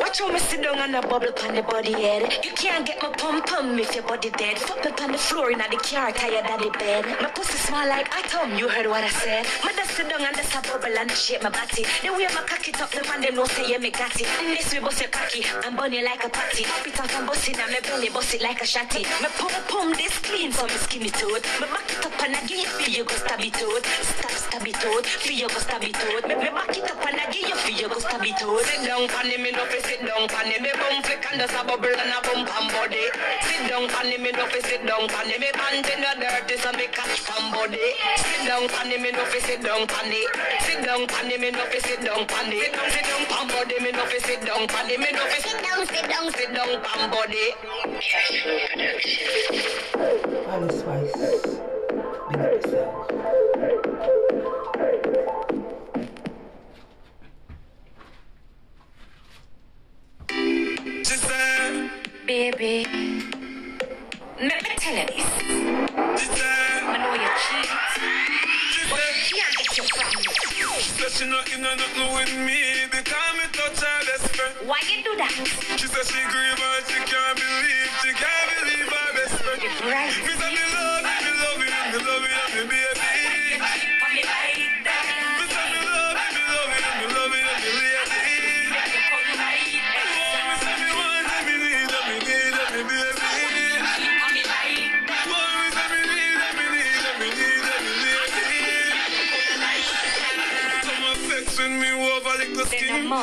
Watch 0.00 0.18
how 0.20 0.32
me 0.32 0.38
sit 0.38 0.62
down 0.62 0.78
and 0.78 0.96
a 0.96 1.00
bubble 1.02 1.32
on 1.44 1.54
the 1.54 1.62
body 1.62 1.92
head. 1.92 2.44
You 2.44 2.52
can't 2.52 2.86
get 2.86 3.02
my 3.02 3.10
pum 3.10 3.42
pum 3.42 3.78
if 3.78 3.94
your 3.94 4.04
body 4.04 4.30
dead. 4.30 4.58
Fuck 4.58 4.86
up 4.86 5.00
on 5.00 5.12
the 5.12 5.18
floor 5.18 5.50
in 5.50 5.58
the 5.58 5.80
car, 5.82 6.12
tired 6.12 6.46
daddy 6.46 6.70
bed. 6.70 7.04
My 7.20 7.30
pussy 7.30 7.58
small 7.58 7.86
like 7.88 8.08
atom, 8.14 8.56
you 8.56 8.68
heard 8.68 8.86
what 8.86 9.04
I 9.04 9.08
said. 9.08 9.46
My 9.64 9.72
just 9.72 9.90
sit 9.96 10.08
down 10.08 10.22
and 10.22 10.36
just 10.36 10.54
a 10.54 10.60
bubble 10.62 10.98
and 10.98 11.10
shape 11.10 11.42
my 11.42 11.50
body. 11.50 11.84
The 12.02 12.12
way 12.12 12.28
my 12.34 12.42
cock 12.46 12.68
it 12.68 12.80
up, 12.80 12.90
the 12.90 13.02
man 13.08 13.20
them 13.22 13.34
know 13.34 13.46
say 13.46 13.70
yeah 13.70 13.78
me 13.78 13.90
got 13.90 14.14
it. 14.20 14.26
And 14.38 14.56
this 14.56 14.72
we 14.72 14.80
bust 14.80 15.00
your 15.00 15.10
cocky 15.10 15.42
burn 15.80 15.92
you 15.92 16.04
like 16.04 16.22
a 16.24 16.28
patty. 16.28 16.64
Pop 16.64 16.86
it 16.86 17.00
out 17.00 17.14
and 17.14 17.26
bust 17.26 17.48
it 17.48 17.58
and 17.58 17.72
me 17.72 17.80
belly 17.80 18.10
bust 18.10 18.34
it 18.34 18.42
like 18.42 18.60
a 18.60 18.64
shotty. 18.68 19.08
Me 19.22 19.28
pum 19.40 19.52
pum 19.68 19.92
this 19.96 20.18
clean 20.18 20.52
so 20.52 20.66
me 20.66 20.76
skinny 20.84 21.08
toad. 21.08 21.40
Me 21.56 21.66
back 21.72 21.88
it 21.88 22.04
up 22.04 22.20
and 22.20 22.36
I 22.36 22.40
give 22.44 22.68
you 22.84 23.00
you 23.00 23.04
go 23.04 23.14
stab 23.16 23.40
it 23.40 23.56
out. 23.56 23.84
Stab 24.04 24.30
stab 24.30 24.66
it 24.68 24.84
out, 24.84 25.06
feel 25.06 25.32
you 25.32 25.48
go 25.48 25.58
stab 25.58 25.82
it 25.82 25.96
out. 25.96 26.28
Me, 26.28 26.34
me 26.36 26.50
back 26.52 26.76
it 26.76 26.84
up 26.84 27.00
and 27.00 27.16
I 27.16 27.32
give 27.32 27.48
you 27.48 27.56
feel 27.56 27.78
you 27.80 27.88
go 27.88 27.98
stab 27.98 28.20
it. 28.20 28.36
Sit 28.36 28.84
down, 28.84 29.08
panny 29.08 29.36
me 29.38 29.50
no 29.52 29.64
sit 29.80 30.04
down, 30.04 30.28
panny 30.28 30.60
me 30.60 30.68
bum 30.76 31.02
flick 31.02 31.24
and 31.30 31.40
just 31.40 31.54
a 31.54 31.64
bubble 31.64 31.86
and 31.86 32.10
a 32.10 32.18
bump 32.26 32.50
and 32.50 32.68
body. 32.72 33.06
Sit 33.42 33.68
down, 33.68 33.88
panny 33.88 34.18
me 34.18 34.32
no 34.32 34.46
fi 34.46 34.60
sit 34.60 34.86
down, 34.86 35.06
panny 35.08 35.38
me 35.38 35.50
pant 35.52 35.86
in 35.86 36.00
the 36.02 36.10
dirty 36.18 36.56
so 36.58 36.72
me 36.72 36.86
catch 36.90 37.20
from 37.20 37.52
body. 37.52 37.78
Sit 38.16 38.46
down, 38.46 38.68
panny 38.68 38.98
me 38.98 39.10
no 39.12 39.24
fi 39.26 39.38
sit 39.38 39.62
down, 39.62 39.86
panny. 39.86 40.22
Sit 40.60 40.84
down, 40.84 41.06
panny 41.06 41.38
me 41.38 41.50
no 41.50 41.64
fi 41.70 41.78
sit 41.78 42.02
down, 42.02 42.26
panny. 42.26 42.60
Sit 42.60 42.72
down, 42.74 42.90
sit 42.90 43.04
down, 43.04 43.26
pan 43.30 43.46
body 43.48 43.78
me 43.80 43.92
no 43.92 44.04
fi 44.06 44.18
sit 44.18 44.44
down, 44.44 44.66
panny 44.66 44.96
me 44.98 45.06
no 45.12 45.24
fi 45.30 45.38
sit 45.38 45.62
down, 45.62 45.86
sit 45.86 46.06
down, 46.10 46.32
sit 46.32 46.54
down, 46.54 46.82
pan 46.82 47.10
body. 47.10 47.46
Cash 48.00 48.42
flow 48.42 48.58
production. 48.66 49.30
Honey 50.50 50.72
Spice. 50.74 51.39
Baby, 62.30 62.86
let 64.38 64.62
me 64.62 64.70
tell 64.78 64.94
you 64.94 65.02
this. 65.02 65.26
I 66.38 66.94
know 66.94 67.10
you 67.18 67.26
cheat, 67.42 67.66
but 68.86 69.02
she 69.18 69.34
can't 69.34 69.50
get 69.58 69.74
you 69.74 69.82
from 69.90 70.06
me. 70.14 70.30
said 70.78 71.10
she 71.10 71.26
not 71.26 71.50
in 71.50 71.58
nothing 71.58 72.06
with 72.14 72.30
me 72.46 72.86
because 72.86 73.34
me 73.34 73.50
touch 73.50 73.82
her 73.82 73.98
best 74.06 74.30
friend. 74.30 74.54
Why 74.62 74.78
you 74.86 75.02
do 75.02 75.18
that? 75.18 75.34
She 75.74 75.90
said 75.90 76.06
she 76.06 76.22
grieve 76.30 76.54
and 76.54 76.86
she 76.86 77.02
can't 77.02 77.34
believe, 77.34 77.90
she 77.98 78.14
can't 78.14 78.46
believe 78.62 78.86
her 78.86 79.10
best 79.18 79.34
friend. 79.42 79.58
Right. 79.90 80.14
Me 80.22 80.30
me 80.30 80.62
love 80.70 81.02
you, 81.02 81.34
me 81.34 81.34
love 81.34 81.58
you, 81.58 81.74
me 81.90 81.98
love 81.98 82.30
you, 82.54 82.62
me 82.62 82.78
baby. 82.94 83.58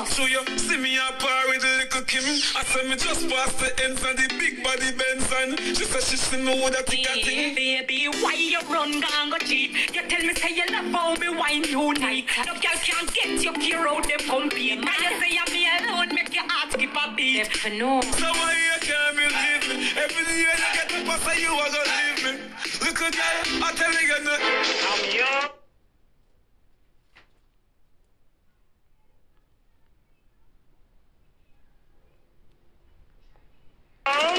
Skin. 0.06 0.16
So 0.16 0.26
you 0.26 0.58
see 0.58 0.78
me 0.78 0.98
a 0.98 1.12
par 1.20 1.48
with 1.48 1.64
little 1.64 2.02
Kim. 2.04 2.24
I 2.56 2.64
say 2.64 2.88
me 2.90 2.96
just 2.96 3.30
pass 3.30 3.54
the 3.54 3.72
ends 3.84 4.04
and 4.04 4.18
the 4.18 4.28
big 4.38 4.64
body 4.64 4.92
Benson. 4.92 5.58
She 5.76 5.86
said 5.86 6.04
she 6.04 6.18
see 6.18 6.38
me 6.38 6.64
with 6.64 6.80
a 6.80 6.84
thick 6.84 7.08
a 7.08 7.24
thing. 7.24 7.56
Baby, 7.56 8.08
why 8.22 8.34
you 8.34 8.60
run 8.70 8.92
gang 8.92 9.30
go 9.30 9.38
cheat? 9.38 9.96
You 9.96 10.08
tell 10.08 10.22
me 10.26 10.34
say 10.36 10.54
you 10.56 10.64
love 10.72 10.92
how 10.92 11.16
me 11.16 11.30
wine 11.30 11.64
unique. 11.64 12.30
No 12.46 12.54
girl 12.54 12.78
can't 12.82 13.14
get 13.14 13.42
you 13.44 13.54
gear 13.58 13.88
out 13.88 14.08
them 14.08 14.20
compete. 14.28 14.80
Now 14.84 14.94
you 15.02 15.20
say 15.20 15.38
I'm 15.38 15.54
me 15.54 15.68
alone, 15.80 16.10
make 16.14 16.34
your 16.34 16.44
heart 16.48 16.74
skip 16.74 16.96
a 16.96 17.16
beat. 17.16 17.42
If 17.42 17.66
you 17.66 17.80
know. 17.80 18.02
So 18.02 18.26
why 18.26 18.54
you 18.54 18.80
can't 18.82 19.16
believe 19.16 19.66
me? 19.70 19.76
Every 19.98 20.24
day 20.26 20.40
you 20.40 20.54
get 20.74 20.92
up, 20.94 21.10
I 21.10 21.18
say 21.26 21.42
you 21.42 21.52
are 21.52 21.72
gonna 21.72 21.96
leave 21.98 22.24
me. 22.26 22.32
Little 22.82 23.12
girl, 23.12 23.64
I 23.64 23.72
tell 23.76 23.94
you, 23.94 24.24
no. 24.24 24.34
I'm 24.90 25.16
young. 25.16 25.50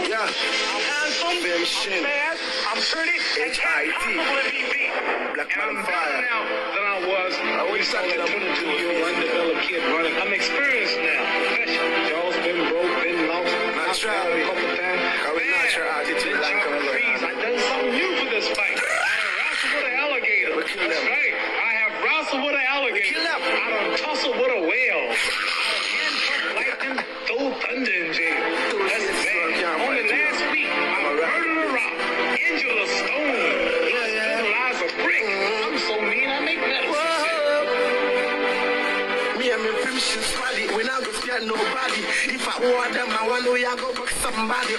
Yeah, 0.09 0.25
I'm 0.25 1.65
handsome, 1.79 1.95
I'm 1.95 2.03
fast, 2.03 2.43
I'm 2.67 2.81
pretty, 2.83 3.19
and 3.39 3.53
can't 3.55 3.95
possibly 3.95 4.51
be 4.51 4.63
beat. 4.67 4.91
Black 5.35 5.51
and 5.55 5.79
I'm 5.79 5.87
better 5.87 6.19
now 6.27 6.41
than 6.75 6.85
I 6.85 6.99
was. 7.07 7.33
I 7.39 7.63
always 7.63 7.87
thought 7.91 8.03
that 8.03 8.19
I'm 8.19 8.31
gonna 8.35 8.55
do 8.59 8.67
you 8.67 8.91
undeveloped 8.99 9.63
kid 9.63 9.83
running. 9.95 10.15
I'm 10.19 10.33
experienced 10.35 10.99
now. 10.99 11.23
Professional. 11.55 11.87
Jaws 12.11 12.35
been 12.43 12.59
broke, 12.67 12.95
been 12.99 13.31
lost, 13.31 13.55
knocked 13.79 14.05
out 14.11 14.27
a 14.27 14.41
couple 14.43 14.69
times. 14.75 15.03
I 15.23 15.31
will 15.31 15.47
not 15.47 15.69
your 15.71 15.87
attitude 15.87 16.39
like 16.43 16.59
a 16.59 16.71
trees. 16.91 17.21
I 17.23 17.33
done 17.39 17.59
something 17.63 17.95
new 17.95 18.11
for 18.19 18.29
this 18.35 18.47
fight. 18.59 18.75
I 18.83 19.23
wrestled 19.39 19.71
with 19.79 19.87
an 19.87 19.97
alligator. 20.03 20.55
That's 20.59 21.05
right. 21.07 21.35
I 21.63 21.73
have 21.79 21.93
wrestled 22.03 22.43
with 22.43 22.57
an 22.59 22.67
alligator. 22.67 23.23
I 23.23 23.67
done 23.71 23.95
tussled 24.03 24.35
with 24.35 24.48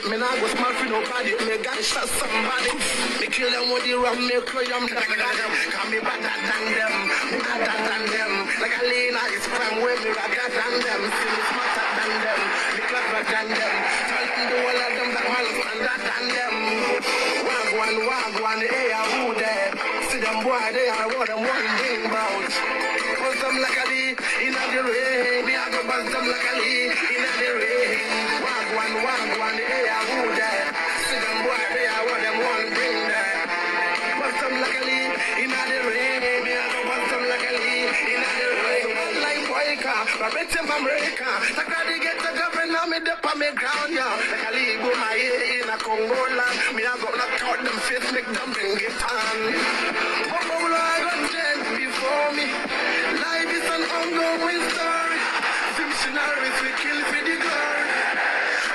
Me 0.09 0.17
not 0.17 0.33
go 0.41 0.47
smart 0.49 0.73
for 0.73 0.89
nobody. 0.89 1.37
Me 1.45 1.61
got 1.61 1.77
shot 1.85 2.09
somebody. 2.09 2.73
Me 3.21 3.29
kill 3.29 3.45
them 3.53 3.69
with 3.69 3.85
the 3.85 3.93
rum, 3.93 4.17
me 4.25 4.41
cry 4.41 4.65
them 4.65 4.89
down 4.89 5.05
them. 5.05 5.51
Cause 5.69 5.85
me 5.93 6.01
better 6.01 6.33
than 6.49 6.65
them, 6.73 6.93
better 7.45 7.77
than 7.77 8.03
them. 8.09 8.31
Like 8.57 8.73
a 8.73 8.89
Lena 8.89 9.21
is 9.37 9.45
prime 9.45 9.85
way, 9.85 9.93
me 10.01 10.09
better 10.09 10.49
than 10.49 10.73
them. 10.81 11.01
See 11.13 11.29
me 11.29 11.41
smarter 11.45 11.85
than 11.93 12.13
them, 12.25 12.41
me 12.73 12.81
clever 12.89 13.21
than 13.21 13.47
them. 13.53 13.75
Tell 14.09 14.25
them 14.33 14.49
the 14.49 14.57
whole 14.65 14.81
of 14.81 14.93
them 14.97 15.09
that 15.13 15.25
man 15.29 15.45
standard 15.61 16.01
than 16.01 16.25
them. 16.33 16.55
Wagwan, 17.45 17.93
wagwan, 18.09 18.59
hey, 18.65 18.88
face, 47.87 48.11
make 48.11 48.27
them 48.27 48.51
bring 48.51 48.75
it 48.75 48.97
on. 48.99 49.37
What 50.31 50.47
will 50.51 50.75
I 50.75 50.95
go 51.05 51.13
dead 51.31 51.59
before 51.79 52.29
me? 52.35 52.47
Life 53.23 53.51
is 53.55 53.67
an 53.71 53.83
ongoing 53.87 54.63
story. 54.73 55.21
Fictionaries 55.79 56.57
we 56.59 56.71
kill 56.81 56.99
for 57.07 57.21
the 57.23 57.35
glory. 57.39 57.87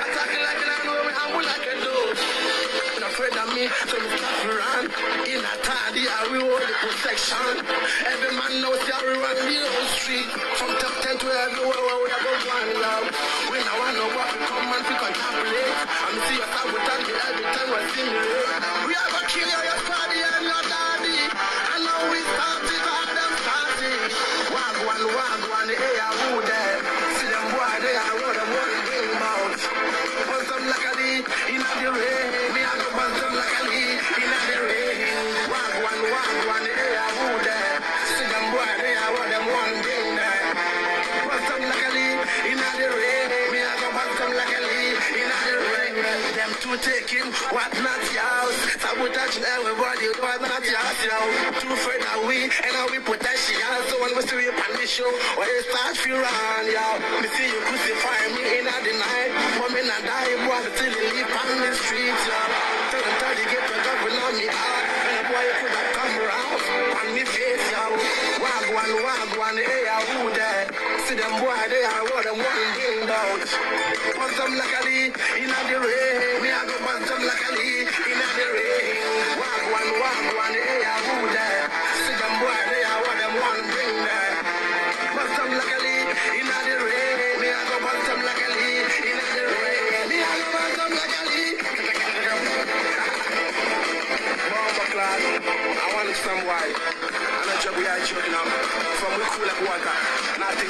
Attack 0.00 0.32
like 0.40 0.62
I 0.64 0.78
know 0.88 0.98
me, 1.05 1.12
I'm 1.20 1.36
like 1.36 1.66
a 1.68 1.76
dog. 1.84 2.16
Not 2.96 3.11
afraid 3.12 3.36
of 3.36 3.48
me, 3.52 3.64
so 3.88 3.96
me 4.00 4.16
to 4.16 4.50
run. 4.57 4.84
In 5.28 5.42
a 5.44 5.55
tardy, 5.61 6.05
I 6.09 6.20
will 6.32 6.48
hold 6.48 6.64
the 6.64 6.76
protection. 6.80 7.61
Every 8.09 8.32
man 8.32 8.52
knows 8.64 8.80
that 8.88 9.00
we 9.05 9.12
run 9.20 9.36
the 9.36 9.59
whole 9.68 9.88
street. 10.00 10.28
From 10.57 10.70
top 10.80 10.94
10 11.05 11.18
to 11.18 11.26
everywhere 11.28 11.82
where 11.82 11.98
we 12.00 12.09
are 12.09 12.22
going 12.24 12.44
one 12.48 12.70
love. 12.80 13.07
We 13.52 13.59
now 13.61 13.76
want 13.76 13.94
know 14.00 14.09
what 14.16 14.28
we 14.32 14.38
come 14.48 14.64
and 14.64 14.84
we 14.86 14.94
contemplate. 14.96 15.72
I'm 15.92 16.16
see 16.24 16.36
your 16.40 16.48
side 16.48 16.70
with 16.72 16.84
me 16.88 17.03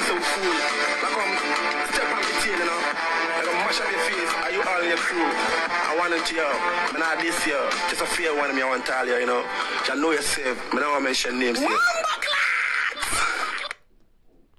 so 0.05 0.13
cool. 0.13 0.53
Now 1.01 1.09
come, 1.17 1.33
step 1.89 2.09
on 2.13 2.21
the 2.21 2.33
tail, 2.41 2.57
you 2.61 2.65
know. 2.65 2.77
I 2.77 3.41
gonna 3.41 3.57
mash 3.65 3.81
up 3.81 3.89
your 3.89 4.03
face. 4.05 4.31
Are 4.45 4.51
you 4.53 4.61
all 4.61 4.83
your 4.85 4.97
crew? 4.97 5.25
I 5.25 5.95
want 5.97 6.13
it 6.13 6.27
here. 6.29 6.45
Man, 6.93 7.17
this 7.17 7.45
year. 7.47 7.61
Just 7.89 8.01
a 8.01 8.05
fair 8.05 8.35
one, 8.35 8.49
of 8.49 8.55
me 8.55 8.61
I 8.61 8.69
want 8.69 8.85
to 8.85 8.91
tell 8.91 9.07
you, 9.07 9.17
you 9.17 9.25
know. 9.25 9.43
You 9.87 9.95
know 9.95 10.11
yourself. 10.11 10.57
Man, 10.73 10.83
I 10.83 10.87
want 10.93 11.01
to 11.01 11.03
mention 11.05 11.39
names. 11.39 11.59
Mama! 11.59 12.04